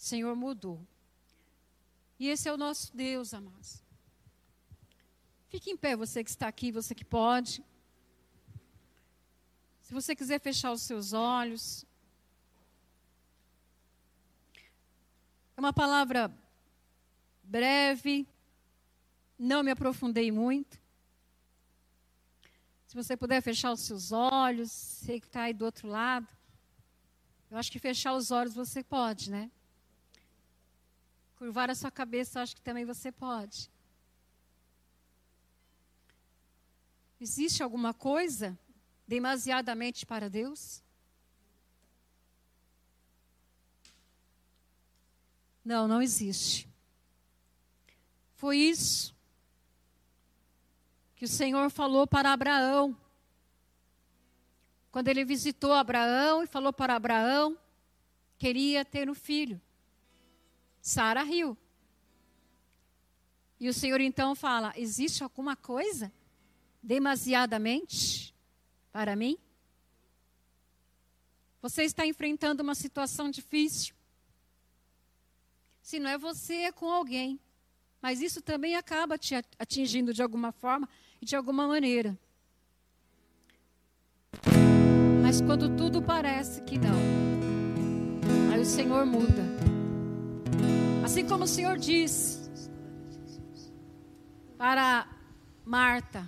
o 0.00 0.02
Senhor 0.02 0.34
mudou. 0.34 0.80
E 2.18 2.28
esse 2.28 2.48
é 2.48 2.52
o 2.52 2.56
nosso 2.56 2.96
Deus, 2.96 3.34
amados. 3.34 3.84
Fique 5.50 5.70
em 5.70 5.76
pé, 5.76 5.94
você 5.94 6.24
que 6.24 6.30
está 6.30 6.48
aqui, 6.48 6.72
você 6.72 6.94
que 6.94 7.04
pode. 7.04 7.62
Se 9.82 9.92
você 9.92 10.16
quiser 10.16 10.40
fechar 10.40 10.72
os 10.72 10.80
seus 10.80 11.12
olhos. 11.12 11.84
É 15.54 15.60
uma 15.60 15.72
palavra 15.72 16.34
breve, 17.42 18.26
não 19.38 19.62
me 19.62 19.70
aprofundei 19.70 20.32
muito. 20.32 20.80
Se 22.86 22.94
você 22.94 23.18
puder 23.18 23.42
fechar 23.42 23.70
os 23.70 23.82
seus 23.82 24.12
olhos, 24.12 24.72
sei 24.72 25.20
que 25.20 25.26
está 25.26 25.42
aí 25.42 25.52
do 25.52 25.66
outro 25.66 25.88
lado. 25.88 26.26
Eu 27.50 27.58
acho 27.58 27.70
que 27.70 27.78
fechar 27.78 28.14
os 28.14 28.30
olhos 28.30 28.54
você 28.54 28.82
pode, 28.82 29.30
né? 29.30 29.50
Curvar 31.40 31.70
a 31.70 31.74
sua 31.74 31.90
cabeça, 31.90 32.42
acho 32.42 32.54
que 32.54 32.60
também 32.60 32.84
você 32.84 33.10
pode. 33.10 33.70
Existe 37.18 37.62
alguma 37.62 37.94
coisa 37.94 38.58
demasiadamente 39.08 40.04
para 40.04 40.28
Deus? 40.28 40.82
Não, 45.64 45.88
não 45.88 46.02
existe. 46.02 46.68
Foi 48.34 48.58
isso 48.58 49.16
que 51.16 51.24
o 51.24 51.28
Senhor 51.28 51.70
falou 51.70 52.06
para 52.06 52.34
Abraão. 52.34 52.94
Quando 54.92 55.08
ele 55.08 55.24
visitou 55.24 55.72
Abraão 55.72 56.42
e 56.42 56.46
falou 56.46 56.70
para 56.70 56.96
Abraão, 56.96 57.56
queria 58.36 58.84
ter 58.84 59.08
um 59.08 59.14
filho. 59.14 59.58
Sara 60.80 61.22
riu. 61.22 61.56
E 63.58 63.68
o 63.68 63.74
Senhor 63.74 64.00
então 64.00 64.34
fala: 64.34 64.72
existe 64.76 65.22
alguma 65.22 65.54
coisa 65.54 66.12
demasiadamente 66.82 68.34
para 68.90 69.14
mim? 69.14 69.38
Você 71.60 71.82
está 71.82 72.06
enfrentando 72.06 72.62
uma 72.62 72.74
situação 72.74 73.30
difícil. 73.30 73.94
Se 75.82 75.98
não 75.98 76.08
é 76.08 76.16
você, 76.16 76.54
é 76.54 76.72
com 76.72 76.90
alguém. 76.90 77.38
Mas 78.00 78.22
isso 78.22 78.40
também 78.40 78.76
acaba 78.76 79.18
te 79.18 79.34
atingindo 79.58 80.14
de 80.14 80.22
alguma 80.22 80.52
forma 80.52 80.88
e 81.20 81.26
de 81.26 81.36
alguma 81.36 81.66
maneira. 81.68 82.18
Mas 85.22 85.42
quando 85.42 85.76
tudo 85.76 86.00
parece 86.00 86.62
que 86.62 86.78
não, 86.78 86.96
aí 88.52 88.60
o 88.60 88.64
Senhor 88.64 89.04
muda. 89.04 89.69
Assim 91.10 91.26
como 91.26 91.42
o 91.42 91.48
Senhor 91.48 91.76
disse 91.76 92.38
para 94.56 95.08
Marta: 95.66 96.24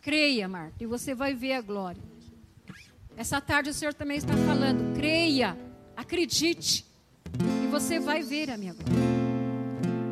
creia, 0.00 0.46
Marta, 0.46 0.84
e 0.84 0.86
você 0.86 1.16
vai 1.16 1.34
ver 1.34 1.54
a 1.54 1.60
glória. 1.60 2.00
Essa 3.16 3.40
tarde 3.40 3.70
o 3.70 3.74
Senhor 3.74 3.92
também 3.92 4.18
está 4.18 4.34
falando: 4.46 4.94
creia, 4.94 5.58
acredite, 5.96 6.86
e 7.64 7.66
você 7.66 7.98
vai 7.98 8.22
ver 8.22 8.52
a 8.52 8.56
minha 8.56 8.72
glória. 8.72 9.09